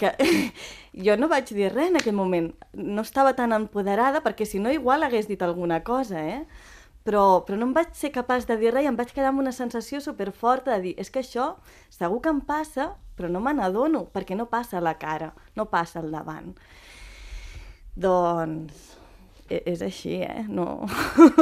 que 0.00 0.12
jo 1.06 1.16
no 1.16 1.30
vaig 1.30 1.52
dir 1.54 1.70
res 1.72 1.90
en 1.92 2.00
aquell 2.00 2.18
moment. 2.18 2.52
No 2.74 3.06
estava 3.06 3.34
tan 3.38 3.54
empoderada, 3.56 4.22
perquè 4.24 4.46
si 4.48 4.60
no 4.60 4.72
igual 4.74 5.06
hagués 5.06 5.30
dit 5.30 5.42
alguna 5.42 5.82
cosa, 5.86 6.20
eh? 6.20 6.42
però, 7.04 7.42
però 7.46 7.58
no 7.58 7.68
em 7.68 7.74
vaig 7.74 7.94
ser 7.98 8.12
capaç 8.14 8.46
de 8.46 8.56
dir 8.60 8.72
res 8.74 8.86
i 8.86 8.90
em 8.90 8.98
vaig 8.98 9.12
quedar 9.14 9.32
amb 9.32 9.42
una 9.42 9.52
sensació 9.54 10.00
superforta 10.00 10.76
de 10.76 10.82
dir 10.86 10.94
és 11.02 11.10
que 11.10 11.22
això 11.22 11.54
segur 11.90 12.20
que 12.22 12.30
em 12.30 12.40
passa, 12.46 12.92
però 13.18 13.30
no 13.30 13.42
me 13.42 13.54
n'adono, 13.54 14.06
perquè 14.14 14.38
no 14.38 14.48
passa 14.50 14.78
a 14.78 14.84
la 14.84 14.96
cara, 14.98 15.32
no 15.58 15.66
passa 15.70 16.00
al 16.00 16.10
davant. 16.14 16.54
Doncs 17.94 19.01
és 19.68 19.82
així, 19.84 20.16
eh? 20.24 20.44
No... 20.48 20.84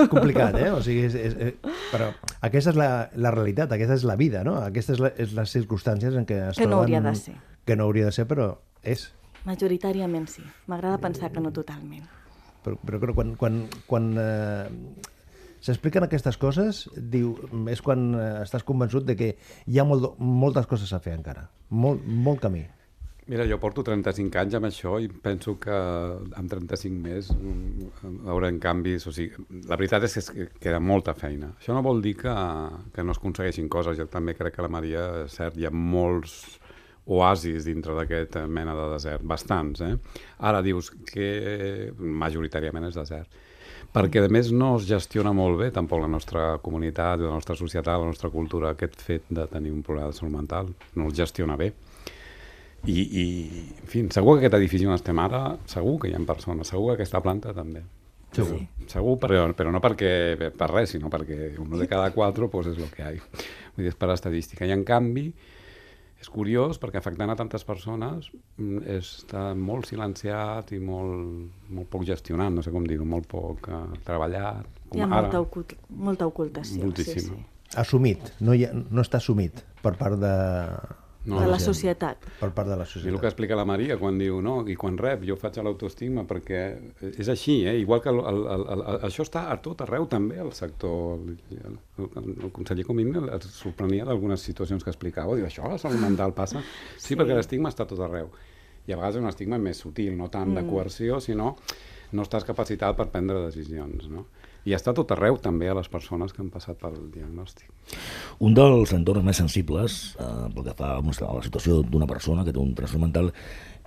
És 0.03 0.11
complicat, 0.13 0.57
eh? 0.61 0.71
O 0.75 0.81
sigui, 0.85 1.07
és, 1.09 1.17
és, 1.19 1.37
és, 1.37 1.79
però 1.93 2.11
aquesta 2.47 2.75
és 2.75 2.79
la, 2.81 2.91
la 3.15 3.33
realitat, 3.35 3.73
aquesta 3.77 3.99
és 3.99 4.07
la 4.09 4.17
vida, 4.21 4.43
no? 4.47 4.57
Aquestes 4.65 4.99
és 4.99 5.05
la, 5.05 5.13
és 5.21 5.35
les 5.37 5.55
circumstàncies 5.57 6.17
en 6.19 6.27
què 6.29 6.41
es 6.49 6.59
Que 6.61 6.69
no 6.69 6.81
troben... 6.81 6.87
hauria 6.87 7.03
de 7.07 7.15
ser. 7.19 7.37
Que 7.69 7.77
no 7.79 7.87
hauria 7.89 8.09
de 8.09 8.17
ser, 8.17 8.27
però 8.31 8.53
és. 8.83 9.09
Majoritàriament 9.47 10.27
sí. 10.29 10.45
M'agrada 10.69 11.01
pensar 11.01 11.31
que 11.33 11.45
no 11.45 11.53
totalment. 11.55 12.09
Però, 12.65 12.77
però 12.85 13.01
que 13.01 13.15
quan, 13.17 13.33
quan, 13.41 13.63
quan 13.89 14.11
eh, 14.21 14.67
s'expliquen 15.65 16.05
aquestes 16.05 16.37
coses, 16.41 16.83
diu, 16.97 17.33
és 17.73 17.81
quan 17.85 18.11
eh, 18.17 18.27
estàs 18.43 18.67
convençut 18.69 19.07
de 19.09 19.17
que 19.17 19.31
hi 19.67 19.81
ha 19.81 19.87
molt, 19.89 20.13
moltes 20.19 20.69
coses 20.69 20.93
a 20.93 21.01
fer 21.05 21.17
encara. 21.17 21.49
Molt, 21.71 22.05
molt 22.05 22.43
camí. 22.45 22.67
Mira, 23.31 23.45
jo 23.47 23.61
porto 23.63 23.85
35 23.87 24.41
anys 24.41 24.57
amb 24.59 24.67
això 24.67 24.97
i 24.99 25.07
penso 25.07 25.53
que 25.63 25.71
amb 25.71 26.51
35 26.51 26.97
més 26.99 27.29
mm, 27.31 28.25
haurem 28.33 28.57
canvis. 28.59 29.05
O 29.07 29.13
sigui, 29.15 29.45
la 29.71 29.77
veritat 29.79 30.03
és 30.09 30.31
que 30.35 30.49
queda 30.59 30.81
molta 30.83 31.15
feina. 31.15 31.53
Això 31.61 31.77
no 31.77 31.85
vol 31.87 32.03
dir 32.03 32.17
que, 32.19 32.33
que 32.91 33.05
no 33.07 33.15
es 33.15 33.21
aconsegueixin 33.21 33.69
coses. 33.71 34.01
Jo 34.01 34.09
també 34.11 34.35
crec 34.35 34.57
que 34.57 34.65
la 34.67 34.73
Maria, 34.75 35.05
és 35.29 35.37
cert, 35.39 35.55
hi 35.55 35.69
ha 35.69 35.71
molts 35.71 36.41
oasis 37.07 37.69
dintre 37.71 37.95
d'aquest 37.95 38.41
mena 38.51 38.75
de 38.75 38.89
desert, 38.97 39.23
bastants. 39.23 39.85
Eh? 39.87 39.93
Ara 40.51 40.65
dius 40.67 40.91
que 41.13 41.31
majoritàriament 41.99 42.91
és 42.91 42.99
desert 42.99 43.39
perquè 43.91 44.23
a 44.23 44.29
més 44.31 44.51
no 44.55 44.75
es 44.79 44.85
gestiona 44.87 45.33
molt 45.35 45.59
bé 45.59 45.71
tampoc 45.75 46.03
la 46.03 46.11
nostra 46.11 46.59
comunitat, 46.63 47.23
la 47.23 47.33
nostra 47.35 47.57
societat, 47.59 47.99
la 47.99 48.11
nostra 48.11 48.31
cultura, 48.31 48.71
aquest 48.71 49.01
fet 49.03 49.31
de 49.31 49.47
tenir 49.51 49.73
un 49.75 49.83
problema 49.87 50.11
de 50.11 50.19
salut 50.19 50.35
mental, 50.37 50.71
no 50.95 51.09
el 51.09 51.17
gestiona 51.17 51.57
bé. 51.59 51.73
I, 52.89 52.97
i 52.97 53.25
en 53.83 53.89
fi, 53.91 54.05
segur 54.15 54.37
que 54.37 54.47
aquest 54.47 54.57
edifici 54.57 54.89
on 54.89 54.97
estem 54.97 55.19
ara, 55.21 55.43
segur 55.69 55.99
que 56.01 56.11
hi 56.11 56.15
ha 56.17 56.21
persones, 56.29 56.71
segur 56.73 56.91
que 56.91 57.01
aquesta 57.01 57.21
planta 57.25 57.53
també. 57.57 57.85
Segur. 58.33 58.61
Segur, 58.87 59.17
però, 59.21 59.43
però 59.59 59.73
no 59.75 59.81
perquè 59.83 60.51
per 60.57 60.69
res, 60.71 60.95
sinó 60.95 61.11
perquè 61.11 61.51
un 61.59 61.75
de 61.79 61.89
cada 61.91 62.13
quatre 62.15 62.49
pues, 62.49 62.71
és 62.71 62.79
el 62.79 62.91
que 62.93 63.03
hi 63.03 63.07
ha. 63.09 63.41
Vull 63.75 63.85
dir, 63.85 63.91
és 63.91 63.99
per 63.99 64.13
estadística. 64.15 64.69
I 64.69 64.75
en 64.77 64.85
canvi, 64.87 65.27
és 66.21 66.29
curiós 66.31 66.79
perquè 66.81 67.01
afectant 67.01 67.33
a 67.33 67.37
tantes 67.39 67.65
persones 67.67 68.29
mm, 68.61 68.83
està 68.99 69.51
molt 69.57 69.89
silenciat 69.91 70.71
i 70.77 70.81
molt, 70.85 71.49
molt 71.73 71.91
poc 71.93 72.05
gestionat, 72.09 72.53
no 72.55 72.65
sé 72.65 72.73
com 72.75 72.87
dir-ho, 72.87 73.09
molt 73.09 73.29
poc 73.31 73.71
uh, 73.73 73.87
treballat. 74.07 74.69
Hi 74.95 75.05
ha 75.05 75.11
molta, 75.11 75.41
ocult 75.43 75.75
molta 75.89 76.29
ocultació. 76.31 76.85
Moltíssima. 76.85 77.35
Sí, 77.35 77.41
sí. 77.41 77.77
Assumit, 77.81 78.33
no, 78.43 78.55
hi 78.55 78.67
ha, 78.67 78.73
no 78.75 79.03
està 79.03 79.21
assumit 79.21 79.63
per 79.81 79.95
part 79.99 80.19
de, 80.21 80.35
No, 81.25 81.39
de 81.39 81.47
la 81.47 81.59
gent. 81.59 81.67
societat. 81.67 82.23
per 82.41 82.49
part 82.57 82.69
de 82.69 82.77
la 82.81 82.85
I 82.85 82.87
el 82.87 82.89
que 82.89 83.01
societat. 83.01 83.25
explica 83.29 83.57
la 83.57 83.67
Maria 83.69 83.99
quan 84.01 84.17
diu, 84.19 84.41
no, 84.41 84.67
i 84.67 84.75
quan 84.75 84.97
rep, 84.97 85.27
jo 85.29 85.37
faig 85.37 85.59
a 85.61 85.63
l'autoestigma 85.67 86.25
perquè 86.25 86.61
és 87.19 87.29
així, 87.29 87.59
eh? 87.69 87.77
igual 87.79 88.01
que 88.01 88.09
el, 88.09 88.21
el, 88.21 88.41
el, 88.55 88.65
el, 88.81 89.01
això 89.05 89.27
està 89.27 89.51
a 89.53 89.59
tot 89.61 89.83
arreu 89.85 90.07
també 90.09 90.41
al 90.41 90.53
sector. 90.57 91.19
El, 91.21 91.37
el, 91.61 91.77
el, 92.23 92.31
el 92.47 92.53
conseller 92.57 92.87
Comín 92.89 93.13
es 93.37 93.51
sorprenia 93.53 94.07
d'algunes 94.09 94.41
situacions 94.41 94.83
que 94.83 94.91
explicava, 94.91 95.37
diu, 95.37 95.45
això 95.45 95.67
a 95.69 95.75
la 95.75 95.79
salut 95.79 96.01
mental 96.01 96.33
passa? 96.33 96.63
Sí, 96.97 97.13
sí. 97.13 97.17
perquè 97.21 97.37
l'estigma 97.37 97.69
està 97.69 97.85
a 97.85 97.91
tot 97.93 98.01
arreu. 98.01 98.31
I 98.89 98.93
a 98.95 98.97
vegades 98.97 99.17
és 99.19 99.23
un 99.23 99.29
estigma 99.29 99.59
més 99.61 99.77
sutil, 99.77 100.17
no 100.17 100.31
tant 100.33 100.55
de 100.57 100.65
coerció, 100.67 101.21
sinó 101.21 101.57
no 102.13 102.23
estàs 102.27 102.45
capacitat 102.47 102.97
per 102.99 103.09
prendre 103.13 103.47
decisions, 103.47 104.09
no? 104.11 104.27
I 104.69 104.75
està 104.77 104.93
tot 104.93 105.11
arreu 105.15 105.39
també 105.41 105.71
a 105.71 105.75
les 105.79 105.89
persones 105.89 106.35
que 106.35 106.43
han 106.43 106.51
passat 106.53 106.77
pel 106.81 106.99
diagnòstic. 107.15 107.71
Un 108.45 108.53
dels 108.55 108.93
entorns 108.93 109.25
més 109.25 109.41
sensibles 109.41 110.17
eh, 110.21 110.49
pel 110.55 110.67
que 110.69 110.75
fa 110.77 110.97
a 110.99 111.35
la 111.37 111.45
situació 111.47 111.81
d'una 111.83 112.09
persona 112.11 112.45
que 112.45 112.53
té 112.53 112.61
un 112.61 112.75
trastorn 112.77 113.07
mental 113.09 113.33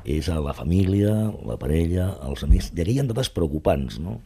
és 0.04 0.28
a 0.30 0.40
la 0.44 0.56
família, 0.58 1.14
la 1.46 1.60
parella, 1.62 2.10
els 2.28 2.44
amics. 2.44 2.72
I 2.74 2.82
aquí 2.82 2.98
hi 2.98 3.00
ha 3.00 3.08
dades 3.08 3.30
preocupants, 3.30 4.00
no? 4.00 4.20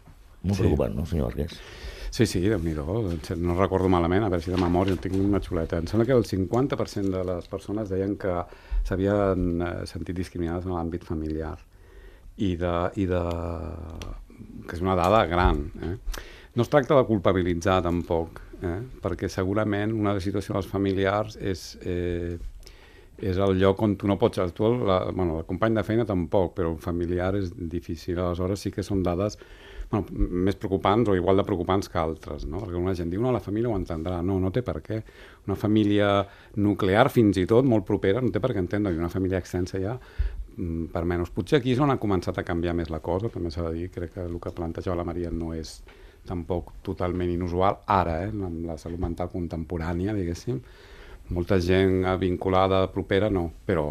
Molt 0.43 0.55
Sí. 0.55 0.55
sí. 0.55 0.61
preocupant, 0.63 0.95
no, 0.95 1.05
senyor 1.05 1.31
Arqués? 1.33 1.59
Sí, 2.09 2.25
sí, 2.25 2.39
déu 2.39 2.59
nhi 2.63 2.73
no 2.73 3.55
recordo 3.59 3.89
malament, 3.89 4.23
a 4.23 4.29
veure 4.29 4.41
si 4.41 4.51
de 4.51 4.57
memòria 4.57 4.93
en 4.95 4.97
tinc 5.03 5.15
una 5.19 5.41
xuleta. 5.43 5.77
Em 5.77 5.87
sembla 5.87 6.05
que 6.05 6.13
el 6.13 6.23
50% 6.23 7.11
de 7.11 7.23
les 7.23 7.47
persones 7.47 7.89
deien 7.89 8.15
que 8.17 8.45
s'havien 8.87 9.61
eh, 9.61 9.85
sentit 9.85 10.15
discriminades 10.15 10.65
en 10.65 10.71
l'àmbit 10.71 11.03
familiar 11.03 11.57
i 12.37 12.55
de, 12.59 12.73
i 12.95 13.07
de... 13.09 13.21
que 14.67 14.75
és 14.77 14.83
una 14.83 14.97
dada 14.99 15.23
gran. 15.29 15.63
Eh? 15.83 15.95
No 16.57 16.65
es 16.65 16.69
tracta 16.73 16.97
de 16.97 17.05
culpabilitzar 17.07 17.79
tampoc, 17.85 18.41
eh? 18.61 18.79
perquè 19.01 19.29
segurament 19.29 19.93
una 19.95 20.17
situació 20.23 20.57
dels 20.57 20.69
familiars 20.69 21.37
és, 21.37 21.67
eh, 21.85 22.37
és 23.17 23.37
el 23.37 23.57
lloc 23.61 23.81
on 23.85 23.95
tu 23.97 24.09
no 24.09 24.17
pots... 24.21 24.41
Tu, 24.53 24.65
el, 24.65 24.81
la, 24.87 24.99
bueno, 25.11 25.39
el 25.41 25.47
company 25.49 25.77
de 25.77 25.85
feina 25.87 26.05
tampoc, 26.05 26.53
però 26.57 26.73
un 26.73 26.81
familiar 26.81 27.33
és 27.39 27.53
difícil. 27.57 28.19
Aleshores 28.19 28.65
sí 28.65 28.73
que 28.73 28.85
són 28.85 29.03
dades 29.05 29.39
bueno, 29.91 30.05
més 30.47 30.57
preocupants 30.59 31.09
o 31.09 31.15
igual 31.15 31.39
de 31.39 31.45
preocupants 31.47 31.87
que 31.91 31.99
altres, 32.01 32.45
no? 32.49 32.59
Perquè 32.63 32.79
una 32.79 32.95
gent 32.97 33.11
diu, 33.11 33.21
no, 33.23 33.31
la 33.31 33.43
família 33.43 33.71
ho 33.71 33.77
entendrà. 33.77 34.21
No, 34.25 34.39
no 34.43 34.51
té 34.51 34.63
per 34.65 34.81
què. 34.83 35.01
Una 35.47 35.55
família 35.59 36.09
nuclear, 36.59 37.07
fins 37.13 37.39
i 37.39 37.45
tot, 37.47 37.65
molt 37.65 37.87
propera, 37.87 38.23
no 38.23 38.33
té 38.33 38.43
per 38.43 38.51
què 38.53 38.63
entendre. 38.63 38.93
I 38.93 38.99
una 38.99 39.11
família 39.13 39.39
extensa 39.39 39.79
ja, 39.79 39.95
per 40.93 41.05
menys. 41.05 41.31
Potser 41.33 41.61
aquí 41.61 41.75
és 41.75 41.83
on 41.83 41.93
ha 41.93 41.99
començat 42.01 42.39
a 42.39 42.45
canviar 42.47 42.75
més 42.75 42.91
la 42.91 42.99
cosa, 43.05 43.31
també 43.33 43.53
s'ha 43.53 43.69
de 43.69 43.77
dir. 43.77 43.87
Crec 43.93 44.17
que 44.17 44.25
el 44.25 44.37
que 44.43 44.53
plantejava 44.57 44.99
la 44.99 45.07
Maria 45.07 45.31
no 45.31 45.53
és 45.55 45.77
tampoc 46.27 46.73
totalment 46.83 47.31
inusual, 47.31 47.79
ara, 47.87 48.19
eh, 48.25 48.31
amb 48.31 48.65
la 48.67 48.75
salut 48.81 48.99
mental 48.99 49.29
contemporània, 49.31 50.15
diguéssim, 50.17 50.59
molta 51.29 51.57
gent 51.59 52.05
vinculada 52.19 52.85
propera 52.91 53.29
no, 53.29 53.49
però 53.65 53.83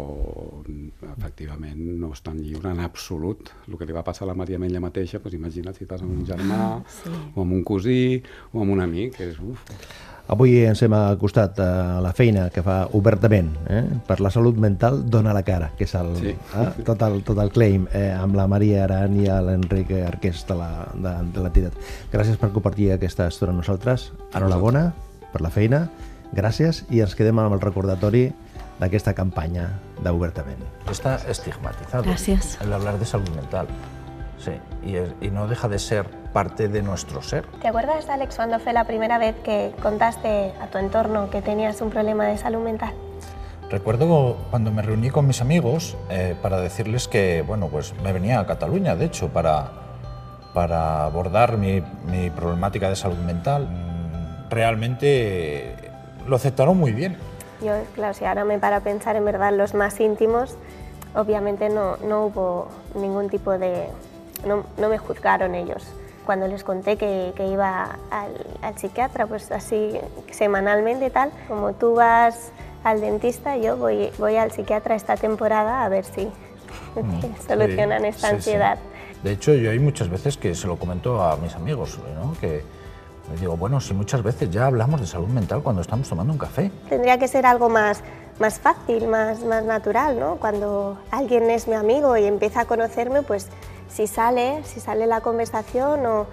efectivament 1.17 1.79
no 2.01 2.11
és 2.15 2.21
tan 2.25 2.39
lliure 2.41 2.71
en 2.73 2.79
absolut. 2.83 3.51
El 3.67 3.77
que 3.77 3.85
li 3.87 3.95
va 3.95 4.03
passar 4.05 4.25
a 4.25 4.31
la 4.31 4.37
Maria 4.37 4.57
amb 4.59 4.67
ella 4.69 4.81
mateixa, 4.83 5.19
doncs 5.21 5.37
imagina't 5.37 5.77
si 5.77 5.85
passa 5.89 6.05
amb 6.07 6.17
un 6.17 6.25
germà, 6.27 6.81
sí. 7.01 7.13
o 7.35 7.41
amb 7.45 7.53
un 7.59 7.63
cosí, 7.67 8.21
o 8.53 8.61
amb 8.63 8.73
un 8.77 8.81
amic, 8.85 9.15
que 9.17 9.31
és... 9.31 9.39
Uf, 9.39 9.65
Avui 10.27 10.57
ens 10.67 10.81
hem 10.83 10.91
acostat 10.91 11.55
a 11.63 12.01
la 12.03 12.09
feina 12.11 12.49
que 12.51 12.59
fa 12.59 12.81
obertament 12.99 13.47
eh? 13.71 13.85
per 14.09 14.17
la 14.19 14.27
salut 14.27 14.57
mental 14.59 14.97
dona 15.07 15.31
la 15.31 15.39
cara, 15.47 15.69
que 15.79 15.85
és 15.87 15.93
el, 15.95 16.09
Sí. 16.19 16.33
eh? 16.35 16.65
tot, 16.83 16.99
el, 17.07 17.21
tot 17.23 17.39
el 17.39 17.47
claim 17.55 17.85
eh, 17.95 18.09
amb 18.11 18.35
la 18.35 18.43
Maria 18.51 18.81
Aran 18.83 19.15
i 19.15 19.23
l'Enric 19.29 19.93
Arqués 20.03 20.43
de 20.49 20.57
la- 20.59 20.89
de 20.99 21.13
de 21.31 21.45
l'entitat. 21.45 21.79
Gràcies 22.11 22.35
per 22.41 22.51
compartir 22.51 22.89
aquesta 22.91 23.29
estona 23.31 23.53
amb 23.55 23.61
nosaltres. 23.63 24.09
Enhorabona 24.35 24.89
per 25.31 25.39
la 25.39 25.49
feina, 25.49 25.85
gràcies 26.31 26.85
i 26.89 27.01
ens 27.01 27.15
quedem 27.15 27.39
amb 27.39 27.53
el 27.53 27.61
recordatori 27.61 28.33
d'aquesta 28.79 29.13
campanya 29.13 29.69
d'Obertament. 30.03 30.59
Está 30.91 31.15
estigmatizado 31.27 32.03
Gracias. 32.03 32.57
el 32.61 32.71
hablar 32.73 32.99
de 32.99 33.05
salud 33.05 33.29
mental. 33.35 33.67
Sí, 34.37 34.51
y, 34.85 34.95
es- 34.97 35.13
y 35.19 35.29
no 35.31 35.47
deja 35.47 35.67
de 35.67 35.79
ser 35.79 36.05
parte 36.31 36.67
de 36.67 36.83
nuestro 36.83 37.23
ser. 37.23 37.45
¿Te 37.61 37.67
acuerdas, 37.69 38.07
Alex, 38.07 38.35
cuando 38.35 38.59
fue 38.59 38.71
la 38.73 38.83
primera 38.83 39.17
vez 39.17 39.35
que 39.43 39.73
contaste 39.81 40.53
a 40.61 40.67
tu 40.67 40.77
entorno 40.77 41.29
que 41.31 41.41
tenías 41.41 41.81
un 41.81 41.89
problema 41.89 42.25
de 42.27 42.37
salud 42.37 42.63
mental? 42.63 42.93
Recuerdo 43.71 44.37
cuando 44.51 44.71
me 44.71 44.81
reuní 44.83 45.09
con 45.09 45.25
mis 45.27 45.41
amigos 45.41 45.97
eh, 46.09 46.35
para 46.41 46.61
decirles 46.61 47.07
que, 47.07 47.43
bueno, 47.45 47.67
pues 47.67 47.93
me 48.03 48.13
venía 48.13 48.39
a 48.39 48.45
Cataluña, 48.45 48.95
de 48.95 49.05
hecho, 49.05 49.29
para, 49.29 49.71
para 50.53 51.03
abordar 51.05 51.57
mi, 51.57 51.81
mi 52.05 52.29
problemática 52.29 52.89
de 52.89 52.95
salud 52.95 53.17
mental. 53.17 53.67
Realmente 54.49 55.86
lo 56.27 56.35
aceptaron 56.35 56.77
muy 56.77 56.91
bien. 56.91 57.17
Yo, 57.61 57.71
claro, 57.95 58.13
si 58.13 58.25
ahora 58.25 58.45
me 58.45 58.59
para 58.59 58.77
a 58.77 58.79
pensar 58.81 59.15
en 59.15 59.25
verdad 59.25 59.51
los 59.53 59.73
más 59.73 59.99
íntimos, 59.99 60.55
obviamente 61.15 61.69
no, 61.69 61.97
no 61.97 62.25
hubo 62.25 62.67
ningún 62.95 63.29
tipo 63.29 63.57
de... 63.57 63.87
No, 64.45 64.63
no 64.77 64.89
me 64.89 64.97
juzgaron 64.97 65.55
ellos. 65.55 65.83
Cuando 66.25 66.47
les 66.47 66.63
conté 66.63 66.97
que, 66.97 67.33
que 67.35 67.47
iba 67.47 67.97
al, 68.11 68.33
al 68.61 68.77
psiquiatra, 68.77 69.25
pues 69.25 69.51
así 69.51 69.97
semanalmente 70.29 71.09
tal, 71.09 71.31
como 71.47 71.73
tú 71.73 71.95
vas 71.95 72.51
al 72.83 73.01
dentista, 73.01 73.57
yo 73.57 73.77
voy, 73.77 74.11
voy 74.19 74.35
al 74.35 74.51
psiquiatra 74.51 74.95
esta 74.95 75.15
temporada 75.15 75.83
a 75.83 75.89
ver 75.89 76.05
si 76.05 76.29
solucionan 77.47 78.01
Mm. 78.01 78.05
Sí, 78.05 78.09
esta 78.09 78.27
sí, 78.27 78.27
sí. 78.27 78.35
ansiedad. 78.35 78.77
De 79.23 79.31
hecho, 79.31 79.53
yo 79.55 79.71
hay 79.71 79.79
muchas 79.79 80.09
veces 80.09 80.37
que 80.37 80.53
se 80.53 80.67
lo 80.67 80.77
comento 80.77 81.21
a 81.23 81.37
mis 81.37 81.55
amigos, 81.55 81.97
¿no? 82.15 82.35
que 82.39 82.63
les 83.31 83.39
digo, 83.41 83.57
bueno, 83.57 83.81
si 83.81 83.93
muchas 83.93 84.23
veces 84.23 84.49
ya 84.49 84.65
hablamos 84.67 85.01
de 85.01 85.07
salud 85.07 85.27
mental 85.27 85.61
cuando 85.61 85.81
estamos 85.81 86.07
tomando 86.07 86.31
un 86.33 86.39
café. 86.39 86.71
Tendría 86.89 87.17
que 87.17 87.27
ser 87.27 87.45
algo 87.45 87.69
más, 87.69 88.01
más 88.39 88.59
fácil, 88.59 89.07
más, 89.07 89.43
más 89.43 89.63
natural, 89.65 90.19
¿no? 90.19 90.37
Cuando 90.37 90.97
alguien 91.11 91.49
es 91.49 91.67
mi 91.67 91.75
amigo 91.75 92.15
y 92.17 92.25
empieza 92.25 92.61
a 92.61 92.65
conocerme, 92.65 93.21
pues 93.23 93.47
si 93.89 94.07
sale, 94.07 94.63
si 94.63 94.79
sale 94.79 95.07
la 95.07 95.21
conversación 95.21 96.05
o, 96.05 96.27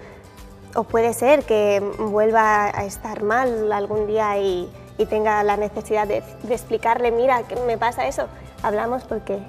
o 0.75 0.83
puede 0.83 1.13
ser 1.13 1.43
que 1.43 1.81
vuelva 1.99 2.65
a 2.67 2.85
estar 2.85 3.23
mal 3.23 3.71
algún 3.71 4.07
día 4.07 4.37
y, 4.37 4.69
y 4.97 5.05
tenga 5.05 5.43
la 5.43 5.57
necesidad 5.57 6.07
de, 6.07 6.23
de 6.43 6.53
explicarle, 6.53 7.11
mira, 7.11 7.43
que 7.43 7.55
me 7.67 7.77
pasa 7.77 8.07
eso. 8.07 8.27
Hablamos 8.63 9.03
porque 9.03 9.39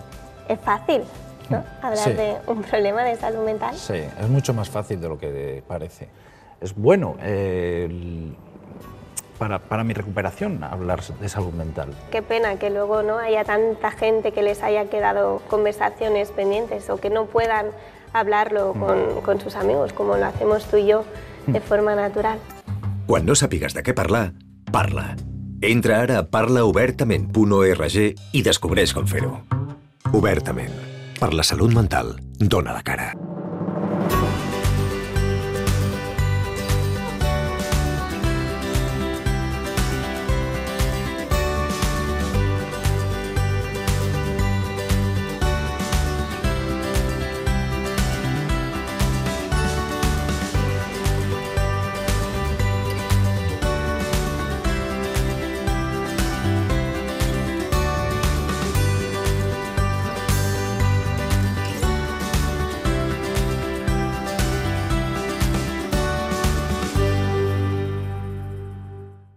es 0.48 0.58
fácil, 0.60 1.04
¿no? 1.48 1.62
Hablar 1.80 1.98
Sí. 2.04 2.12
de 2.12 2.36
un 2.48 2.62
problema 2.62 3.04
de 3.04 3.16
salud 3.16 3.44
mental. 3.44 3.76
Sí, 3.76 3.94
es 3.94 4.28
mucho 4.28 4.52
más 4.52 4.68
fácil 4.68 5.00
de 5.00 5.08
lo 5.08 5.16
que 5.16 5.62
parece. 5.66 6.08
Es 6.60 6.74
bueno 6.74 7.16
eh, 7.20 8.32
para, 9.38 9.58
para, 9.58 9.84
mi 9.84 9.92
recuperación 9.92 10.62
hablar 10.64 11.02
de 11.02 11.28
salud 11.28 11.52
mental. 11.52 11.90
Qué 12.10 12.22
pena 12.22 12.58
que 12.58 12.70
luego 12.70 13.02
no 13.02 13.18
haya 13.18 13.44
tanta 13.44 13.90
gente 13.90 14.32
que 14.32 14.42
les 14.42 14.62
haya 14.62 14.86
quedado 14.86 15.42
conversaciones 15.48 16.30
pendientes 16.30 16.88
o 16.90 16.98
que 16.98 17.10
no 17.10 17.26
puedan 17.26 17.66
hablarlo 18.12 18.74
mm. 18.74 18.80
con, 18.80 19.20
con 19.22 19.40
sus 19.40 19.56
amigos, 19.56 19.92
como 19.92 20.16
lo 20.16 20.26
hacemos 20.26 20.64
tú 20.66 20.78
y 20.78 20.86
yo, 20.86 21.04
de 21.46 21.60
mm. 21.60 21.62
forma 21.62 21.94
natural. 21.94 22.38
Quan 23.06 23.22
no 23.22 23.36
sàpigues 23.38 23.70
de 23.76 23.84
què 23.86 23.94
parlar, 23.94 24.32
parla. 24.74 25.14
Entra 25.62 26.00
ara 26.02 26.18
a 26.20 26.24
parlaobertament.org 26.26 27.96
i 28.34 28.42
descobreix 28.42 28.96
com 28.96 29.06
fer-ho. 29.06 29.38
Obertament. 30.10 30.74
Per 31.16 31.30
la 31.32 31.46
salut 31.46 31.72
mental, 31.72 32.16
dona 32.36 32.74
la 32.74 32.82
cara. 32.82 33.12